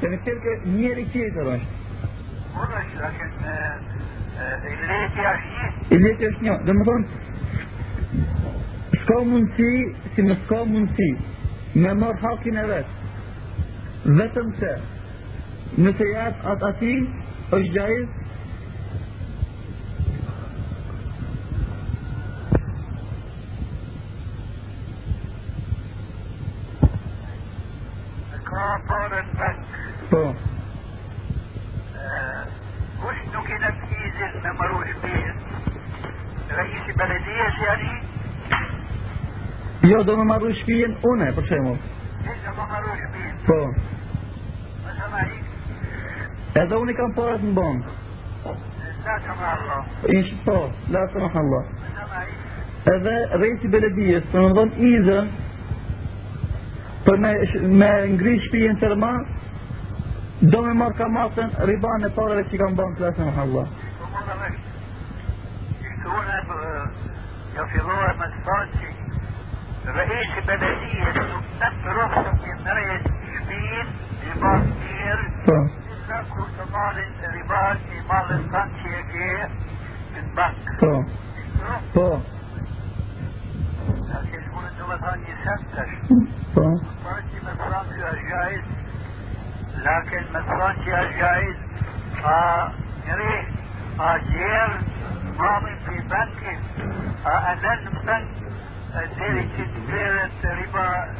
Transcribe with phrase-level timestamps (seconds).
[0.00, 1.78] Se në tërë njeri tjetër është.
[2.54, 3.30] Kur është, lakin
[4.40, 5.68] i leti është një.
[5.90, 6.54] I leti është një.
[6.66, 7.04] Dhe më thonë,
[9.02, 9.72] s'ka mundësi,
[10.14, 11.10] si më s'ka mundësi,
[11.82, 12.92] me marë hakin e vetë.
[14.20, 14.72] Vetëm se,
[15.84, 16.94] nëse jatë atë ati,
[17.50, 18.19] është gjajës,
[40.00, 41.72] jo, do më marru shpijen une, për shemë.
[43.46, 43.58] Po.
[46.60, 47.88] Edhe unë i kam parat në bankë.
[50.16, 50.56] Ish, po,
[50.94, 51.64] la të rëhë Allah.
[52.94, 55.30] Edhe rejti beledijes, për më dhënë izën,
[57.06, 57.32] për me,
[57.82, 59.14] me ngri shpijen të rëma,
[60.40, 63.66] do me marrë kamatën ribane e parëve që kam bankë, la të rëhë Allah.
[64.00, 64.76] Po, po, po, po, po, po,
[67.00, 68.69] po, po, po, po,
[72.66, 73.02] رئيس
[73.34, 73.86] شبين
[74.26, 75.18] لباس كير.
[75.46, 76.96] Po, إلا كنت مال
[77.34, 77.76] رباط
[78.10, 78.88] مال الفانتي
[80.14, 80.66] من بنك.
[80.80, 81.04] po,
[81.94, 82.20] po,
[84.10, 85.90] لكن يقول الدولة ثاني يسنتش.
[86.54, 88.64] فرنسي مثلا فيها جائز
[89.76, 91.56] لكن مثلا فيها جائز
[92.24, 92.72] آه
[93.08, 93.48] يريد
[94.00, 94.16] آه
[95.38, 96.58] ماضي في بنك
[97.26, 98.28] آه أنن بنك
[99.18, 99.48] ديري
[99.90, 101.14] تدير ربا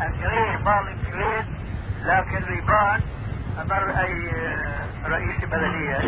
[0.00, 1.46] أجريه مال كريد
[2.04, 3.00] لكن ربان
[3.62, 4.30] أمر أي
[5.04, 6.00] رئيس بلدية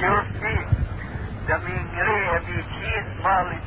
[0.00, 0.66] شوف فيه
[1.48, 3.58] دمين ريه بيتين مال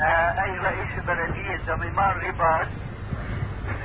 [0.00, 2.66] آه أي رئيس بلدية دمي مال ربان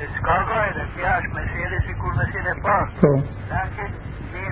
[0.04, 3.22] اسكاغايدا فيهاش مسيرة يكون مسيرة po,
[3.52, 3.94] لكن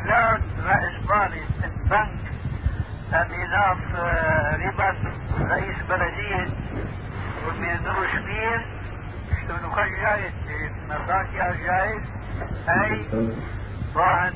[0.07, 2.19] ميلاد رئيس مالي البنك
[3.31, 3.77] ميلاد
[4.61, 4.95] ربا
[5.51, 6.47] رئيس بلدية
[7.47, 8.65] والميزان شبير.
[9.47, 10.33] شنو كان جايز؟
[10.89, 12.01] مساكي جايز؟
[12.69, 13.07] أي
[13.95, 14.33] واحد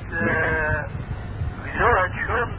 [1.64, 2.52] وزارة شرب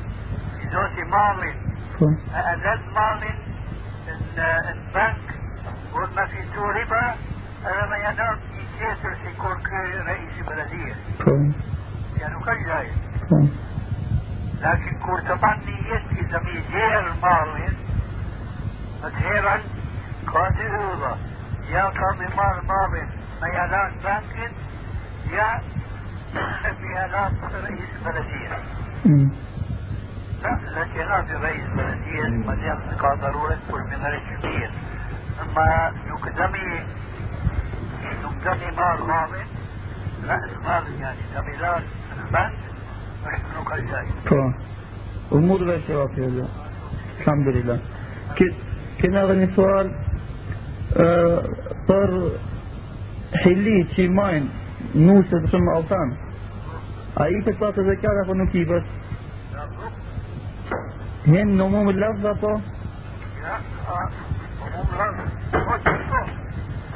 [0.61, 1.53] وزارة مالي
[1.99, 3.35] po, أزاد مالي
[4.71, 5.29] البنك
[5.95, 7.15] وما في ربا
[7.91, 8.41] ما ينام
[8.81, 9.63] يكسر يكون
[10.07, 10.95] رئيس بلدية.
[12.23, 12.95] Po, يعني كان جايز
[13.31, 13.35] po,
[14.63, 17.77] لكن كورتباني يسكي زميجير مالين
[19.05, 19.61] متهيرا
[20.27, 21.19] قاتل أوضا.
[21.71, 23.09] يا كامي مال مالين
[23.43, 24.53] ميالان بانكن
[25.33, 25.63] يا
[26.81, 27.33] ميالان
[27.65, 28.59] رئيس بلدية.
[30.43, 32.29] لا لكن هذا رئيس بلدية.
[32.29, 34.71] مليان ضرورة كل من الكبير
[35.43, 36.87] أما يقدمي
[38.03, 39.47] يقدمي مال مالين
[40.25, 41.83] رأس مال يعني زميلان
[43.91, 44.53] جاي po.
[45.31, 46.49] Umur ve sevap yazıyor.
[47.21, 47.79] Elhamdülillah.
[49.03, 49.87] Një sual
[51.05, 51.07] ë,
[51.89, 52.11] për
[53.43, 54.49] hili që i majnë
[55.07, 56.09] nuse të shumë altan.
[57.21, 58.87] A i të platë dhe kjara apo nuk i bët?
[61.33, 62.53] Hen në mumë lafë apo?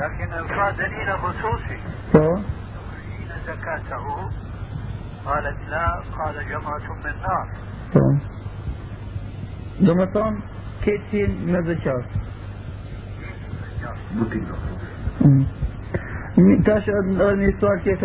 [0.01, 1.79] لكن الفا دليل خصوصي
[2.13, 4.07] حين زكاته
[5.27, 5.87] قالت لا
[6.19, 7.47] قال جمرة من نار.
[7.95, 8.19] طيب.
[9.81, 10.41] جمرتان
[10.85, 12.05] كيتين مزجار
[14.15, 14.47] بكين
[16.65, 18.05] تاش أني سؤال كيف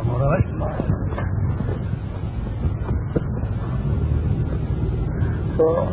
[0.00, 0.70] أمور رجل ما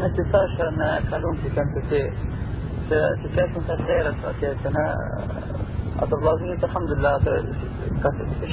[0.06, 1.50] أنت تاش أن خلون في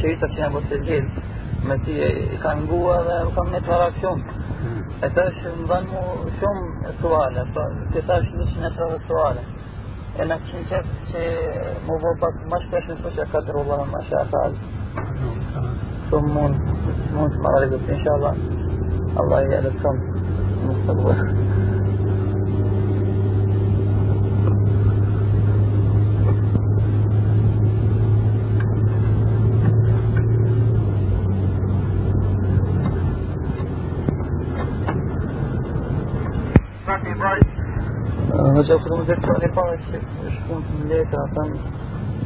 [0.00, 1.24] shërita që janë bërë të gjithë,
[1.68, 4.36] me ti i kanë ngua dhe kanë me të varak shumë.
[5.06, 6.02] E tash më dhanë mu
[6.40, 7.46] shumë suale,
[7.94, 9.44] që tash një që në të suale.
[10.18, 11.24] E në këshin qefë që
[11.86, 14.64] mu bo pak ma shpesh në fëshja katër Allah, ma sha Allah.
[16.08, 16.72] Shumë mund,
[17.14, 18.42] mund të marrë gjithë, inshallah.
[19.18, 20.18] Allah i edhe shumë.
[20.68, 21.57] مستقبل Fati
[38.68, 39.98] Hoxha për më të parë që
[40.32, 41.58] shkun të më letra, thëmë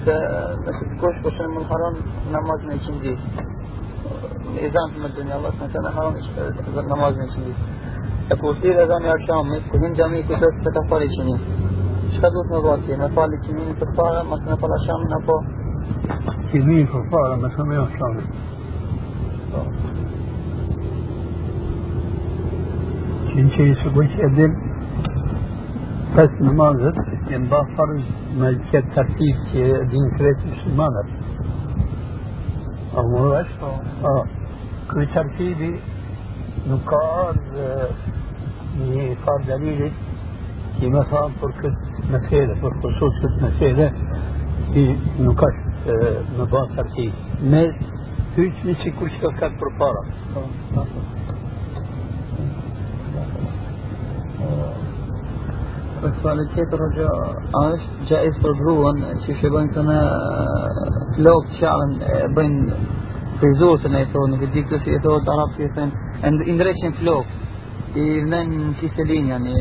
[0.02, 0.14] se
[0.62, 1.98] nëse të kosh për shumë më haron
[2.34, 3.12] namaz në qindi.
[4.58, 6.18] I zanë të më dënja Allah, se në haron
[6.88, 7.54] namaz në qindi.
[8.26, 11.38] E po thirë edhe në arshamit, ku hinë gjami ku të të ka fali qinin.
[12.16, 12.98] Shka duhet me bëti?
[13.04, 15.38] Me fali qinin për para, mas me fali arshamin apo?
[16.50, 18.26] Qinin për para, me së me arshamin.
[23.30, 24.34] Qinin që i së kuj që
[26.12, 26.96] e din, pas namazet,
[27.30, 28.02] jenë ba farz
[28.36, 31.08] me këtë tartib që e din kretë muslimanët.
[32.96, 33.70] A më është?
[34.04, 34.12] A,
[34.90, 35.70] këj tartibi
[36.68, 37.68] nuk ka ardhë
[38.82, 39.94] një farë dalilit
[40.80, 43.90] që me thamë për këtë mesele, për khusus këtë mesele,
[44.74, 44.86] që
[45.24, 45.98] nuk është
[46.36, 47.08] në banë sarti.
[47.40, 47.64] Me
[48.36, 50.02] hyqë një që kur që ka këtë për para.
[56.02, 57.10] Për sualit tjetër o gjë,
[57.58, 59.98] a është gjaiz për gruan që që bëjnë të në
[61.18, 62.62] flokë qarën, e bëjnë
[63.42, 65.92] frizurën e thonë, nuk e di këtë si e thonë të arabë si e thonë,
[66.26, 67.32] e ndreqin flokë,
[68.02, 68.50] i vnen
[68.80, 69.54] kiselin, yani,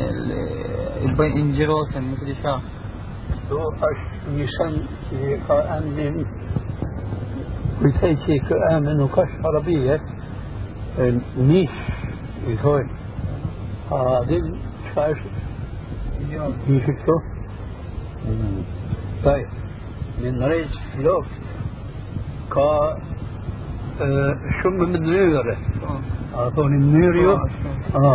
[1.06, 2.62] i bëjnë i ngjirosën, nuk e di çfarë.
[3.52, 3.60] Do
[3.90, 4.46] është një
[16.32, 16.50] i?
[16.72, 17.16] Nish këto?
[19.24, 19.48] طيب
[20.22, 21.26] من ريج فلوك
[22.52, 22.72] ka
[24.60, 25.54] shumë më mënyre.
[26.36, 27.34] A thoni mënyrë jo?
[28.00, 28.12] A.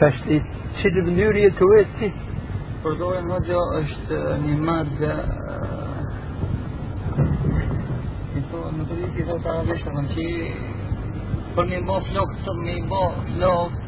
[0.00, 0.38] Tash ti
[0.78, 2.08] çdo mënyrë e tuaj si?
[2.84, 5.12] Përdoren hoxha është një madhe
[8.38, 10.38] i to nuk e di ti thotë arabisht që
[11.56, 13.87] për një bo flok të një bo flok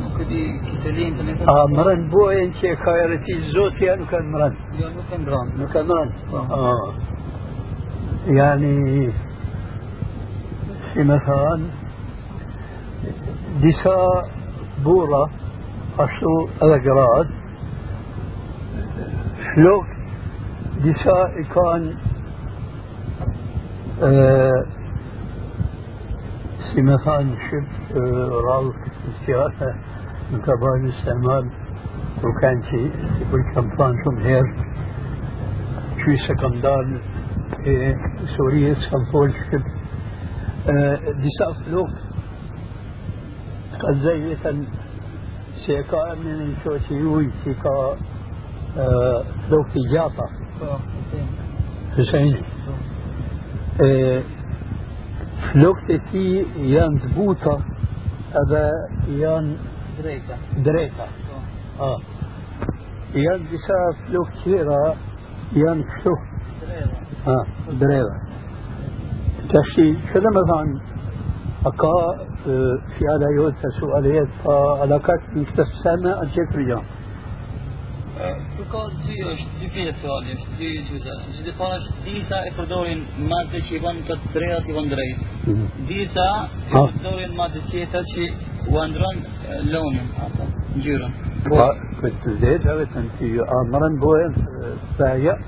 [0.00, 4.20] nuk e di kiselin të ne A mërën bojën që ka erëti zoti nuk e
[4.32, 4.58] mërën?
[4.80, 5.46] Jo nuk e ndron.
[5.60, 6.10] Nuk e mërën?
[8.28, 9.10] يعني
[10.94, 11.60] في مثلا
[13.62, 14.28] دسا
[14.84, 15.30] بورة
[15.98, 17.26] أشتو الأقراض
[19.54, 19.86] شلوك
[20.84, 21.18] دسا
[21.54, 21.94] كان
[24.02, 24.66] آه
[26.78, 28.74] في مثلا شب آه رالك
[29.08, 29.74] السياسة
[30.32, 31.50] من كبار الاستعمال
[32.24, 32.62] وكان
[33.54, 34.46] كم فان شو هير
[35.98, 37.00] شو سكندال
[38.34, 39.66] Surisë kam folë shkët
[41.22, 41.94] disa flok
[43.80, 44.58] ka zëjtën
[45.64, 47.76] se ka emnin në qoqi uj që ka
[55.52, 56.24] flok të gjata Husejni flok të ti
[56.74, 57.54] janë të buta
[58.42, 58.64] edhe
[59.20, 59.52] janë
[59.98, 60.36] drejta
[60.66, 61.06] drejta
[63.26, 64.82] janë disa flok tjera
[65.64, 66.14] janë kështu
[67.26, 67.46] ها
[67.80, 68.14] دريبة
[69.48, 70.80] تشي شو مثلا
[71.66, 72.26] أكا
[72.98, 76.97] في على يوسف سؤاليات فعلاقات مستفسانة أجيب رجال Për ka
[78.18, 81.14] dy është dy pjesë është dy gjyza.
[81.34, 85.22] Gjyza para është disa e përdorin madhe që i vën të drejt i vën drejt.
[85.90, 86.26] Disa
[86.66, 88.26] e përdorin madhe tjetër që
[88.74, 89.22] u ndron
[89.72, 91.16] lonin apo ngjyrën.
[91.46, 91.68] Po,
[92.02, 94.36] këtë zetë vetëm ti amran bojën
[94.98, 95.38] faja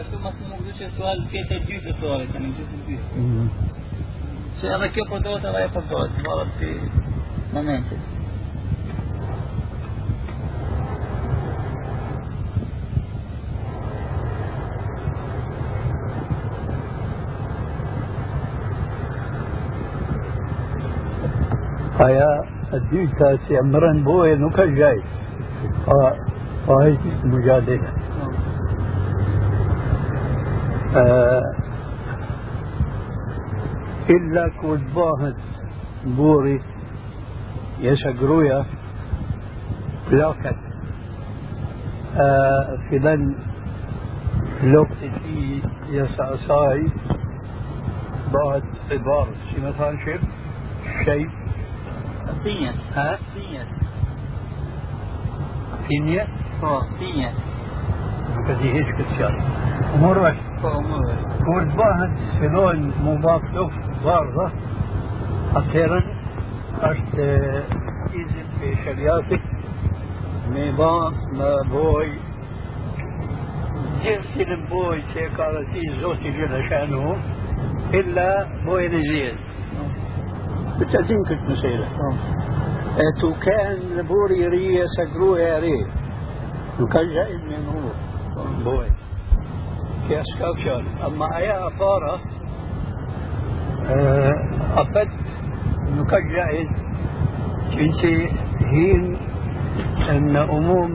[0.00, 3.50] Ashtu mas nuk duhet të sual pjesë e dytë e sualit, tani gjyza e dytë.
[4.62, 6.72] Se edhe kjo përdoret edhe ajo përdoret, varet ti
[7.52, 8.11] momentit.
[22.06, 22.30] Aja
[22.90, 24.98] dyta si emran boje nuk është gjaj.
[25.86, 25.98] Pa,
[26.66, 27.90] pa është mujadele.
[34.10, 35.34] إلا كود باهت
[36.04, 36.60] بوري
[37.80, 38.64] يشقرويا
[40.10, 40.56] بلاكت
[42.90, 43.34] فلان
[44.62, 46.86] لوقت في يسعصاي
[48.32, 50.20] باهت عبار شي مثلا شيء
[51.04, 51.28] شيء
[52.44, 52.74] Tinjet.
[52.96, 53.18] ها.
[55.88, 56.26] فينيا
[56.60, 57.34] Po, tinjet.
[58.48, 59.34] كذي هيك كتشار
[60.62, 63.72] Po, më كود باهت فلان مباك لوف
[64.04, 64.50] بارضة
[65.56, 66.02] أخيرا
[66.82, 67.14] أشت
[68.14, 69.42] إذن في شرياتك
[70.50, 72.08] ميبا ما بوي
[74.04, 77.16] جنس البوي سيكارتي زوتي جل شأنه
[77.94, 79.36] إلا بوي نزيل
[80.78, 81.86] بالتأذين كنت مسيرة
[83.20, 85.86] تو كان بوري سقروه يا ريه
[86.78, 87.84] تو كان جائز من هو
[88.64, 88.88] بوي.
[90.08, 90.84] كي أسكاب شان.
[91.06, 92.20] أما أيا أفارة
[94.76, 95.10] أبد
[95.92, 96.70] nuk ka gjaiz
[97.72, 98.12] që që
[98.70, 99.12] hinë
[100.32, 100.92] në umum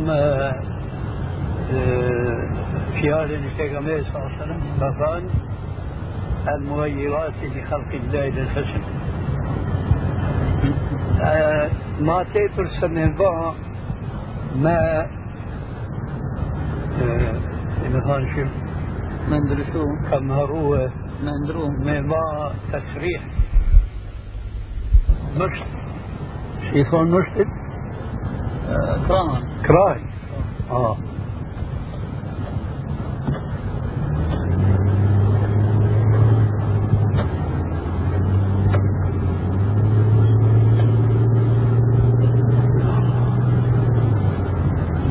[2.95, 5.29] fjalën e pejgamberit sallallahu alaihi wasallam ka thënë
[6.47, 8.83] المغيرات لخلق الله للحسن.
[11.99, 13.53] ما تقدر سنبا
[14.55, 15.07] ما
[17.89, 18.45] مثلا شو
[19.29, 19.85] ما ندري شو.
[20.11, 20.89] كما هو.
[21.23, 23.21] ما ندرو ما تسريح.
[25.37, 25.67] مشط
[26.71, 27.47] شيطان مشط
[29.07, 29.43] كراهن.
[29.67, 30.01] كراهي
[30.71, 30.97] آه.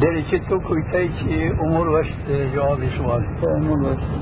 [0.06, 3.30] Deri që tu kujtej që umur është gjavi suali.
[3.40, 4.18] Po mund është.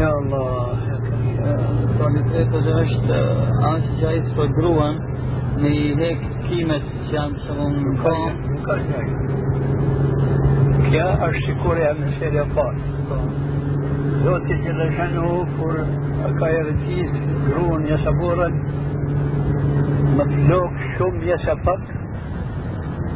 [0.00, 1.86] Ja Allah, Karim.
[2.00, 3.22] Toni të e dhe është
[3.70, 5.00] asë për gruan
[5.62, 8.18] me i hek kimet që janë që mund në ka.
[8.50, 8.80] Nuk ka.
[10.90, 13.51] Kja është sikur e mësere parë.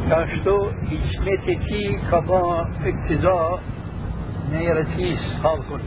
[0.09, 0.53] Ka ashtu
[0.95, 2.41] i qmet e ti ka ba
[2.91, 3.39] iktiza
[4.51, 5.83] në erëtis halkun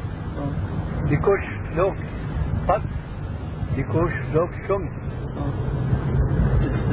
[1.11, 1.47] dikush
[1.77, 2.01] lok
[2.67, 2.89] pak
[3.77, 4.89] dikush lok shumë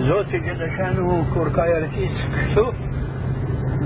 [0.09, 2.67] Zoti Gjeleshanu kur ka erëtis kështu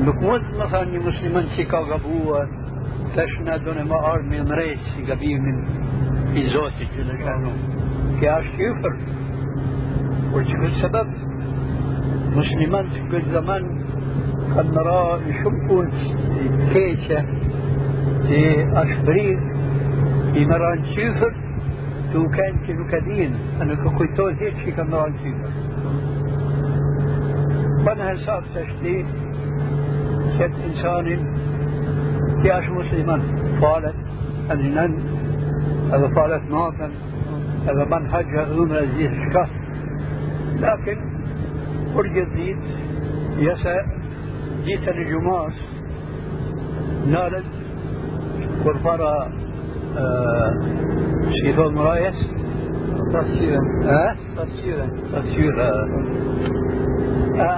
[0.04, 2.52] nuk mund të më thani një musliman që ka gabuar
[3.16, 5.64] تشنا دون ما ارد من مريت قبيل من
[6.32, 7.52] في زوتي جل شانه
[8.20, 8.96] كاش يفر
[10.34, 11.08] وشوف السبب
[12.36, 13.84] مسلمان في كل زمان
[14.54, 15.90] كان نرى يشوفون
[16.72, 17.24] كيشة
[18.26, 19.38] في أشبرير
[20.32, 21.34] في مران شيفر
[22.12, 25.50] تو كان كيلو كدين أنا كويتو هيك شي كان مران شيفر
[27.84, 29.04] بنا حساب تشتي
[30.36, 31.49] ست إنسان
[32.44, 33.22] كاش مسلما
[33.62, 33.94] قالت
[34.50, 34.92] الجنان
[35.92, 36.90] هذا قالت ناطا
[37.68, 39.48] هذا من حج عمر زيد شكا
[40.60, 40.98] لكن
[41.94, 42.58] فرجة زيد
[43.38, 43.76] يسا
[44.64, 45.52] جيت الجماس
[47.06, 47.44] نالت
[48.64, 49.32] قرفارا
[49.98, 50.52] آه
[51.44, 52.14] شيطان مرايس
[53.12, 53.60] Tasvira.
[53.84, 54.86] ها Tasvira.
[55.12, 55.54] تصوير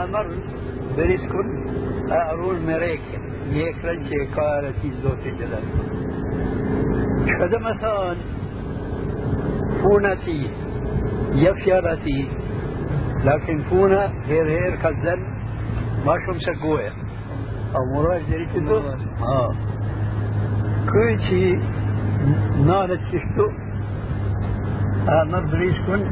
[0.04, 0.26] أمر
[0.96, 1.46] بريسكن
[2.10, 3.22] أرول مريكن
[3.56, 5.64] يكرن شيكارة الزوت جلال
[7.26, 8.16] شهد مثلا
[9.82, 10.50] فونتي
[11.34, 12.28] يفيرتي
[13.24, 15.20] لكن فونا هير هير كذن
[16.06, 16.92] ما شم سقوه
[17.76, 18.70] أو مراج دريت
[19.22, 19.52] آه.
[20.92, 21.60] كل شيء
[22.66, 23.46] نالت شفتو
[25.08, 26.02] أمر بريسكن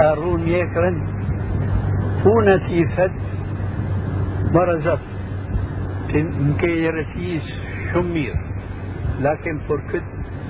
[0.00, 1.06] أرون يكرن
[2.24, 3.12] فونتي فد
[4.54, 5.15] مرزت
[6.16, 6.68] لكن ممكن
[9.68, 10.02] فركت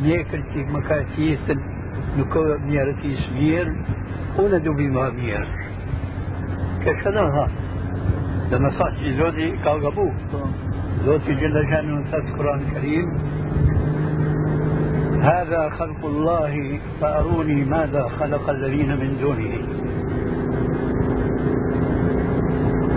[0.02, 1.38] ميكل تي مكاتيس
[2.18, 3.76] نكو ميرسيس مير
[4.38, 5.48] ولا دوبي مير
[6.84, 7.48] كشنا ها
[8.52, 9.80] لما صاحت زودي قال
[11.04, 13.08] زودي جل جانو نصاد القرآن الكريم
[15.22, 19.52] هذا خلق الله فأروني ماذا خلق الذين من دونه؟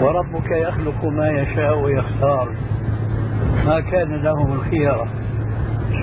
[0.02, 2.56] وربك يخلق ما يشاء ويختار.
[3.66, 5.08] ما كان لهم الخيرة.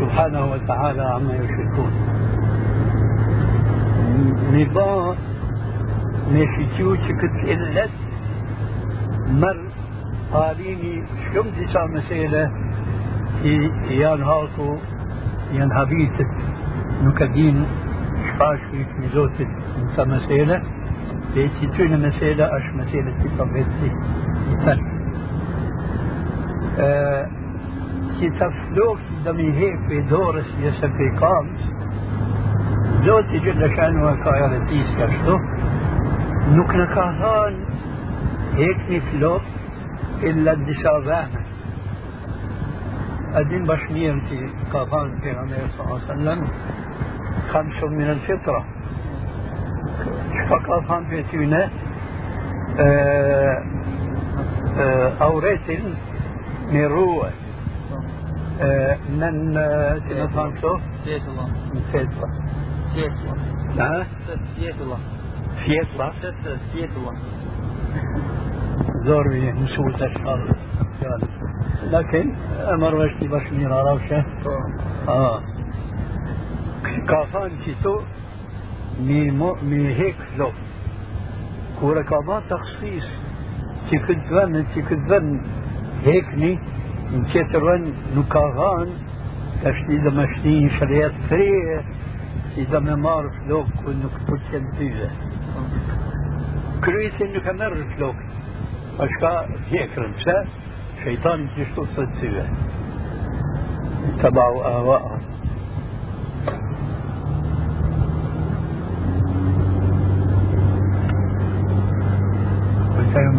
[0.00, 1.92] سبحانه وتعالى عما يشركون.
[4.52, 5.16] نظام
[6.32, 7.90] نشيتيو چكت إلت
[9.28, 9.56] مر
[10.32, 12.50] قاليني شم ديسا مسألة
[13.90, 14.76] يان هالكو
[15.52, 16.32] يان هبيتت
[17.02, 17.66] نكدين
[18.28, 18.84] شفاش في
[21.36, 23.92] ميزوتت انت مسألة ليتي تون مسألة أش مسألة تطبيتي
[26.78, 27.26] أه
[28.16, 31.64] që të flokë dhe mi hek për dorës jese për kamës,
[33.04, 35.34] Zoti Gjellë Shanu e ka jaretis ka shtu,
[36.56, 37.60] nuk në ka thonë
[38.60, 41.44] hek një flokë illa disa vene.
[43.42, 44.40] Adin bashmirën që
[44.72, 46.96] ka thonë për nga mërë s.a.s.
[47.52, 48.64] خمس من الفطرة
[50.50, 51.70] فقط هم بيتونه
[55.20, 55.70] أوريت
[56.72, 57.30] من روح
[59.10, 59.54] من
[60.08, 61.48] كما فهمتوا Fjetullah.
[61.74, 62.28] من فيصلة
[62.94, 63.80] Fjetullah.
[63.80, 64.06] ها
[64.58, 65.00] Fjetullah.
[65.64, 66.12] فيصلة
[66.72, 67.16] Fjetullah.
[69.06, 70.56] ضروري نسوس الشر
[71.90, 72.34] لكن
[72.74, 74.24] أمر وشتي باش ميرا روشه
[75.08, 75.42] آه.
[77.08, 78.00] كافان تيتو
[79.00, 79.30] مي
[79.62, 80.50] مي هيك لو.
[81.80, 83.04] كورا كمان تخصيص.
[83.90, 85.40] تي كدفن تي كدفن
[86.04, 86.58] هيكني
[87.14, 88.88] نكترن نكاغان
[89.62, 91.84] تشتي دمشتي شريات فريه
[92.56, 95.10] إذا ما مار فلوك وإنك تكون تيجا.
[96.84, 98.16] كريت إنك مر فلوك
[99.00, 100.46] أشكا ذكر مسا
[101.04, 102.48] شيطان تشتو تصيبه
[104.08, 105.35] اتبعوا أهواءهم الأمور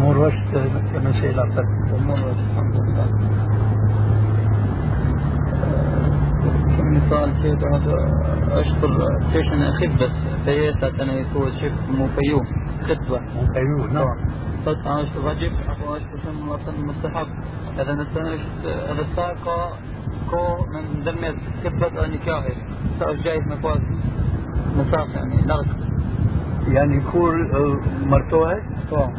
[0.06, 0.54] وشت
[0.94, 3.06] مسألة الأمور وشت الحمد لله
[6.78, 7.96] كمثال كيف هذا
[8.60, 10.12] أشطر تيشن خدبة
[10.46, 12.46] بيتا أنا يكون شيف مفيوم
[12.82, 14.16] خدبة مفيوم نعم
[14.66, 17.28] بس عاش واجب أو عاش بسم مثلا مستحب
[17.80, 19.78] إذا نستنش هذا الساقة
[20.30, 22.54] كو من دمية خدبة نكاحي
[23.00, 23.80] صار جايز مفاز
[24.76, 25.66] مسافة يعني نغد
[26.68, 27.34] يعني كور
[28.06, 29.12] مرتوها؟ طبعا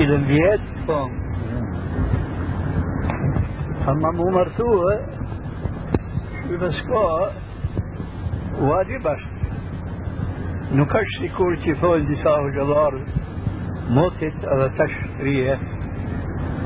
[0.00, 1.10] البيت؟ طبعا
[3.88, 5.06] أما مو مرتوها
[6.60, 7.26] بس كو
[8.60, 9.38] واجب është
[10.78, 13.00] nuk është sikur që thonë disa hoxhallarë
[13.98, 15.54] motit edhe tash rije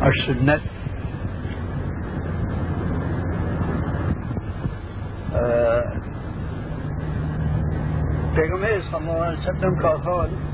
[0.08, 0.70] është sünnet
[8.36, 10.51] Pejgamberi sallallahu alaihi wasallam ka thënë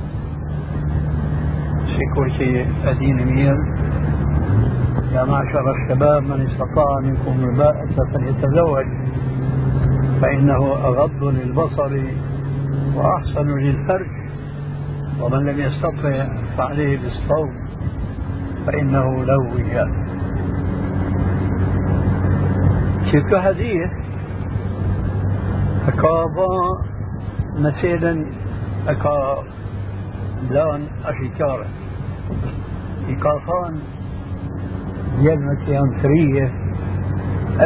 [2.39, 2.51] që
[2.91, 3.65] e dini mirë
[5.15, 8.87] يا معشر الشباب من استطاع منكم الباءة فليتزوج.
[10.21, 11.93] فإنه أغض للبصر
[12.97, 14.11] وأحسن للفرج.
[15.21, 17.51] ومن لم يستطع فعليه بالصوم
[18.67, 19.89] فإنه له وجاء
[23.13, 23.91] تلك هدية
[25.89, 26.49] أكابا
[27.59, 28.27] مثلا
[28.89, 29.43] أكا
[30.51, 31.67] بلان أشيكارة
[33.09, 33.79] إكافان
[35.19, 36.53] يلمة ينصرية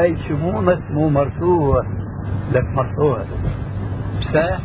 [0.00, 1.86] أي شمومة مو مرتوة
[2.52, 3.24] لك مرتوة
[4.32, 4.58] سا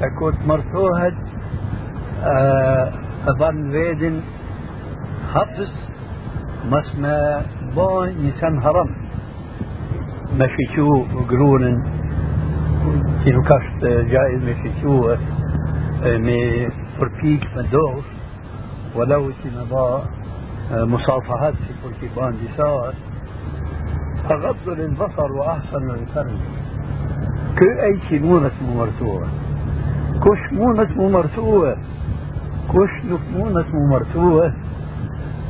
[0.00, 1.12] سكوت مرتوة
[3.28, 4.20] أظن فيدن
[5.34, 5.70] حفظ
[6.72, 7.40] مسمى
[7.76, 8.90] بون نسان هرم.
[10.40, 11.64] مشيشو قرون
[13.24, 15.16] كيلو كاشت جائز مشيشو
[16.04, 18.02] مي فربيك مدور
[18.94, 20.04] ولو تنبا
[20.72, 22.94] مصافحات في كل كيبان ديسار
[24.30, 26.38] أغض للبصر وأحسن للفرج.
[27.58, 29.26] كو أي شنونة ممرتوة
[30.22, 31.76] كوش مونة ممرتوة
[32.72, 34.54] كوش نكمونة ممرتوة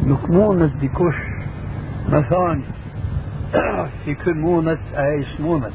[0.06, 1.14] نكمونة بكوش
[2.08, 2.64] مثاني
[4.04, 5.70] في كل مونة أي سمونة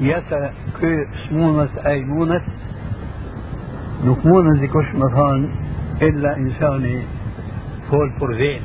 [0.00, 0.86] يتا كو
[1.28, 2.42] سمونة أي مونة
[4.04, 5.50] نكمونة بكوش مثان
[6.02, 7.02] إلا إنسان
[7.90, 8.60] فول برزين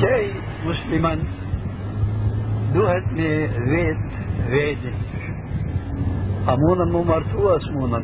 [0.00, 0.32] شيء
[0.66, 1.18] مسلما
[2.74, 3.96] دوهتني ريت
[4.50, 4.94] ريدن
[6.48, 8.02] أمونا ممارتوا أسمونا.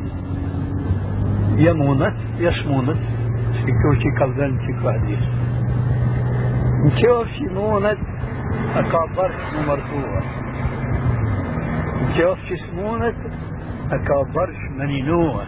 [1.57, 2.95] يمونا يشمونا
[3.53, 5.19] شكوشي كالدن شكوهديس
[7.01, 7.97] شكوشي مونا
[8.75, 10.21] أكابر ممارتوا
[12.17, 13.13] شكوشي سمونا
[13.91, 15.43] أكبرش من نوع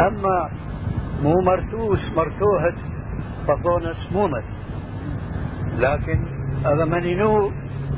[0.00, 0.50] أما
[1.22, 2.78] مو مرتوس مرتوهت
[3.46, 4.44] فظون سمومت
[5.78, 6.18] لكن
[6.64, 7.52] هذا من نوع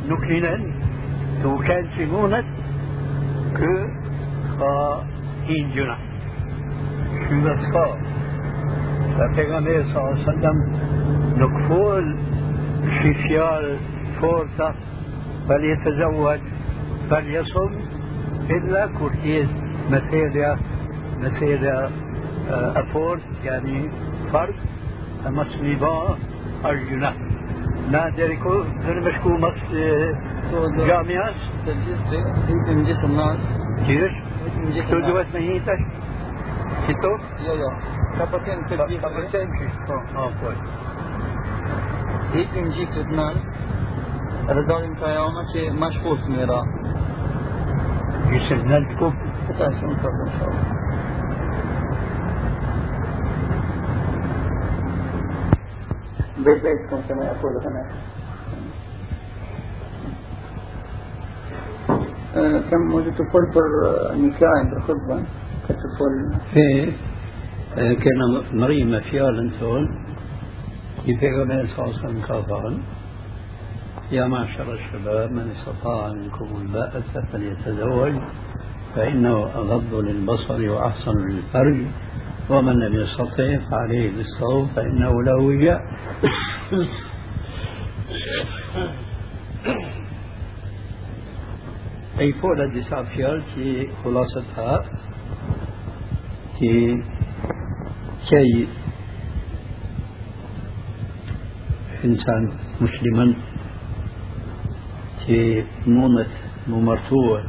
[0.09, 0.59] نكنا
[1.43, 2.45] تو كان سمومت
[3.57, 3.87] كو
[4.59, 5.99] خاين جنا.
[7.29, 7.87] شو بس خا.
[9.17, 10.57] فتغمي صلى الله عليه وسلم
[11.37, 12.19] نكفول
[13.01, 13.77] شفيال
[14.21, 14.75] فورتا.
[15.49, 16.41] فليتزوج
[17.13, 17.73] يتزوج
[18.51, 19.49] إلا كورتيز
[19.91, 20.59] مثيلة
[21.21, 21.91] مثيلة
[22.51, 23.91] أفورت يعني
[24.33, 24.55] فرد
[25.27, 26.17] مسلمة
[26.67, 27.13] الجنة
[27.91, 29.61] لا ديريكو دون مشكو مس
[30.87, 31.35] جامعة؟
[32.69, 33.39] من جسم الناس
[33.87, 34.13] كيف؟
[34.57, 35.79] من جسم شو دوت مهيتك؟
[36.89, 37.13] كتو؟
[37.47, 37.71] يا يا
[38.19, 39.49] كابتن تجيب كابتن
[40.17, 40.59] آه كويس
[42.33, 43.37] هيك نجيك لبنان
[44.49, 46.63] رضاين كياما شيء مشخوص ميرا.
[48.33, 49.13] يسلنا لكم
[49.49, 50.81] كذا إن شاء الله
[56.39, 57.83] بيت بيتكم كما يقول هنا.
[62.71, 63.67] كم وجدت فلتر
[64.17, 65.25] نكاح بالخطبة؟
[65.65, 66.13] كتر يقول
[66.55, 66.87] في
[67.77, 68.21] كان
[71.07, 72.79] كيف يقول صلى الله عليه وسلم كافرا.
[74.13, 78.13] يا معشر الشباب من استطاع منكم الباءة فليتزوج
[78.95, 81.85] فإنه أغض للبصر وأحسن للفرج.
[82.51, 85.81] ومن لم يستطع فعليه بالصوم فإنه له وجاء.
[92.21, 94.85] أي فولا دي سافيال في خلاصتها
[105.27, 106.27] في كي إنسان مسلما في مونة
[106.69, 107.45] ممرتوه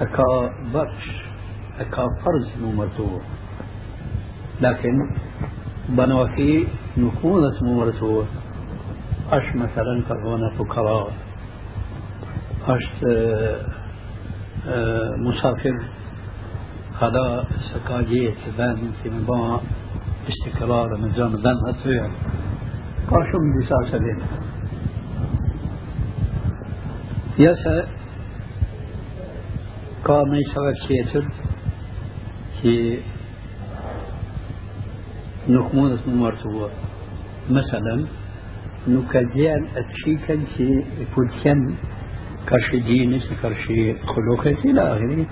[0.00, 1.22] أكا برش
[1.80, 3.20] أكا فرز ممرتوه
[4.60, 4.98] لكن
[5.88, 6.66] بنوفي
[6.96, 8.26] نكونة ممرتوه
[9.30, 11.12] أش مثلا ترغون فقراء
[12.68, 13.60] أش آه،
[14.68, 15.82] آه، مسافر.
[27.38, 27.86] يسا
[30.04, 31.24] قام سبب تيتر
[32.62, 32.98] في
[35.48, 36.70] نكمونة ممرتوه
[37.50, 38.06] مثلا
[38.88, 41.74] نكديان أتشيكا في فوتيان
[42.48, 45.26] كرشي دينس كرشي خلوقة إلى آخره.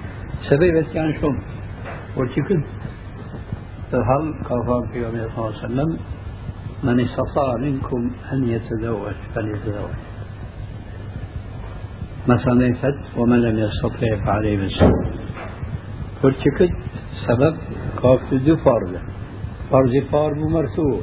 [0.49, 1.43] سبب يعني شوم
[2.17, 2.63] وتكد
[3.93, 5.99] هل قال في صلى الله عليه وسلم
[6.85, 9.95] من استطاع منكم أن يتزوج؟ فليتزوج.
[12.29, 15.11] مثلا فت ومن لم يستطع فعليه بالصوم
[16.25, 16.71] وتكد
[17.27, 17.57] سبب
[18.03, 18.93] قاف دو فرض.
[19.71, 21.03] فرض فرض مرتوب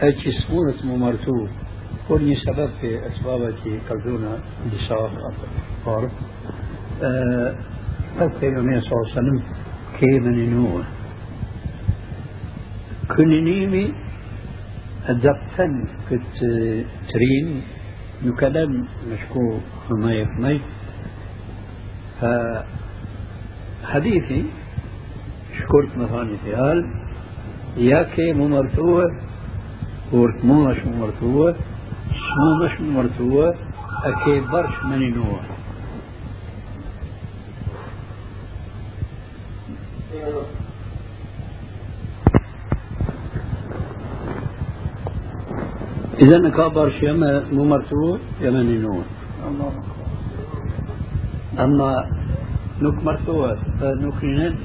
[0.00, 1.48] هيك سمونة ممرتوب
[2.08, 3.54] كل سبب في أسباب
[3.88, 4.38] كردونا
[4.72, 5.10] لساق
[5.84, 6.10] فرض
[7.02, 7.54] أه
[8.20, 9.42] أكثر من صلى الله عليه وسلم؟
[10.00, 10.86] كي من نوح
[13.16, 13.92] كننيمي
[15.08, 15.72] أدبتن
[16.10, 16.38] كت
[17.12, 17.62] ترين
[18.24, 19.58] نكلم مشكو
[19.90, 20.60] ما يفمي
[23.82, 24.44] فحديثي
[25.58, 25.98] شكرت
[26.44, 26.86] في قال
[27.76, 29.04] يا كي ممرتوه
[30.12, 31.56] ورت موش ممرتوه
[32.24, 33.54] شموش ممرتوه
[34.04, 35.42] أكي برش مني نوح
[46.22, 47.12] إذا كبر شيء
[47.52, 48.78] مو مرتوب يمني
[51.58, 51.94] أما
[52.82, 54.56] نك مرتوب نكرين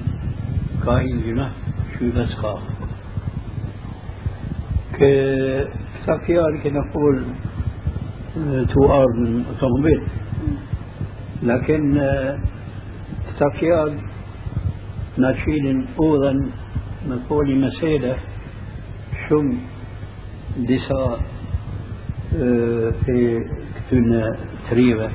[0.85, 1.51] كاين جنا
[1.99, 2.61] شو بس خاف
[4.93, 7.23] كسافيار كنقول
[8.73, 10.01] تو ار من اوتوموبيل
[11.43, 12.01] لكن
[13.39, 13.89] سافيار
[23.89, 24.35] كتون
[24.69, 25.09] تريبة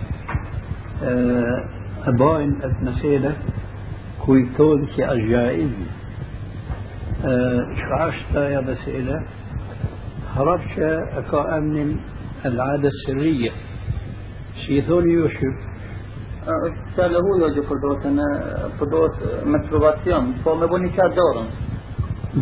[2.06, 3.36] أباين المسيدة
[4.26, 5.70] كويتون كي الجائز
[7.78, 9.22] شعشتا يا مسيدة
[10.34, 10.78] هربش
[11.18, 11.96] أكا أمن
[12.46, 13.52] العادة السرية
[14.66, 15.74] شيثون يوشب
[16.94, 18.24] Fjallë hujo gjë përdohet në
[18.76, 21.46] përdohet masturbacion, po me bëni qa dorën.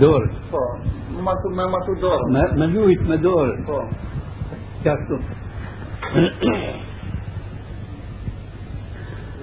[0.01, 0.33] Dorë?
[0.51, 0.62] Po,
[1.29, 2.35] masu me masu dorën.
[2.35, 3.55] Me, me lujt me dorë?
[3.68, 3.79] Po.
[4.83, 5.21] Qashtu.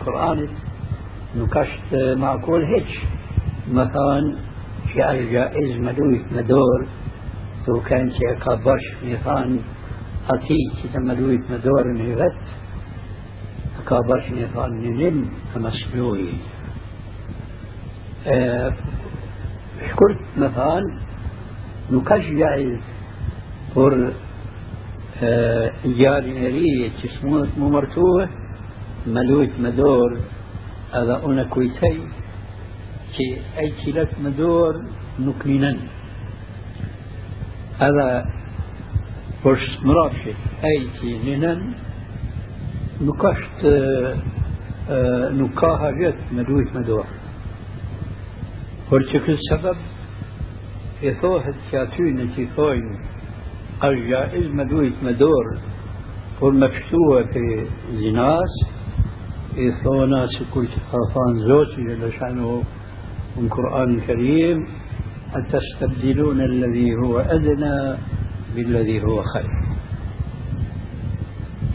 [0.05, 0.55] Kur'anit
[1.41, 2.91] nuk është makul heq
[3.73, 4.31] më thonë
[4.93, 6.87] që është gjaiz me dujt me dorë
[7.65, 9.59] të kanë që ka bësh një thanë
[10.35, 12.49] ati që të më dujt me dorën i vetë
[13.89, 15.19] ka bësh një thanë një lim
[15.55, 15.57] të
[21.93, 22.81] نكشف يعني
[23.75, 24.13] فور
[25.85, 28.29] جاري آه، نريه تشمونة ممرتوه
[29.07, 30.19] ملوت مدور
[30.93, 32.09] هذا أنا كويتي
[33.17, 34.85] كي أي كيلات مدور
[35.21, 35.77] نكمينا
[37.79, 38.25] هذا
[39.45, 41.75] فرش مرافشي أي كيلنا
[43.01, 44.17] نكشت آه،
[44.91, 47.07] آه، نكاها جت ملوت مدور.
[48.91, 49.77] فرش كل سبب
[51.03, 52.99] e thohet që aty në që thojnë
[53.89, 55.57] është gjaiz me dujt me dorë
[56.41, 57.65] por me pështua për
[58.03, 58.59] zinas
[59.57, 62.61] e thona se kur që ka thanë zotë që lëshanu
[63.37, 64.69] من القرآن الكريم
[65.35, 67.97] أتستبدلون الذي هو أدنى
[68.55, 69.51] بالذي هو خير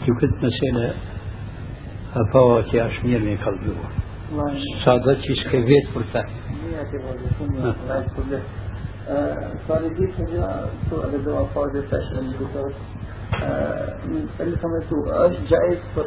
[0.06, 0.94] كنت مسألة
[2.14, 3.76] أفوات يا أشمير من قلبه
[4.84, 5.86] صادت شيء
[9.08, 9.82] برتا صار
[10.90, 12.72] سؤال الدواء فاضي فاشل الدكتور
[14.40, 16.06] اللي سمعته إيش جايز فر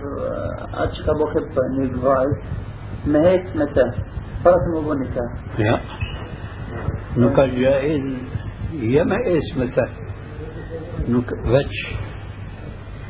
[0.73, 2.37] اتش كبوخب نيجفايز
[3.07, 3.83] ما هيك متى؟
[4.43, 5.21] فرس مبونكا
[5.59, 5.79] لا
[7.17, 8.13] نوكا جائز
[8.73, 9.87] يما اسمته
[11.09, 11.95] نوك فتش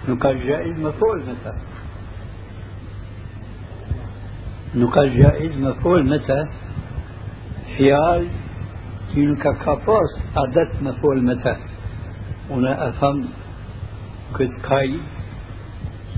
[0.10, 1.54] نوكا جائز مفعول متى؟
[4.76, 6.44] نوكا جائز مفعول متى؟
[7.78, 8.28] حيال
[9.20, 11.56] تلك كابوس عدت مفعول متى
[12.50, 13.18] هنا أفهم
[14.40, 15.00] كد كاي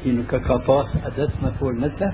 [0.04, 2.10] تلك كابوس عدت مفعول متى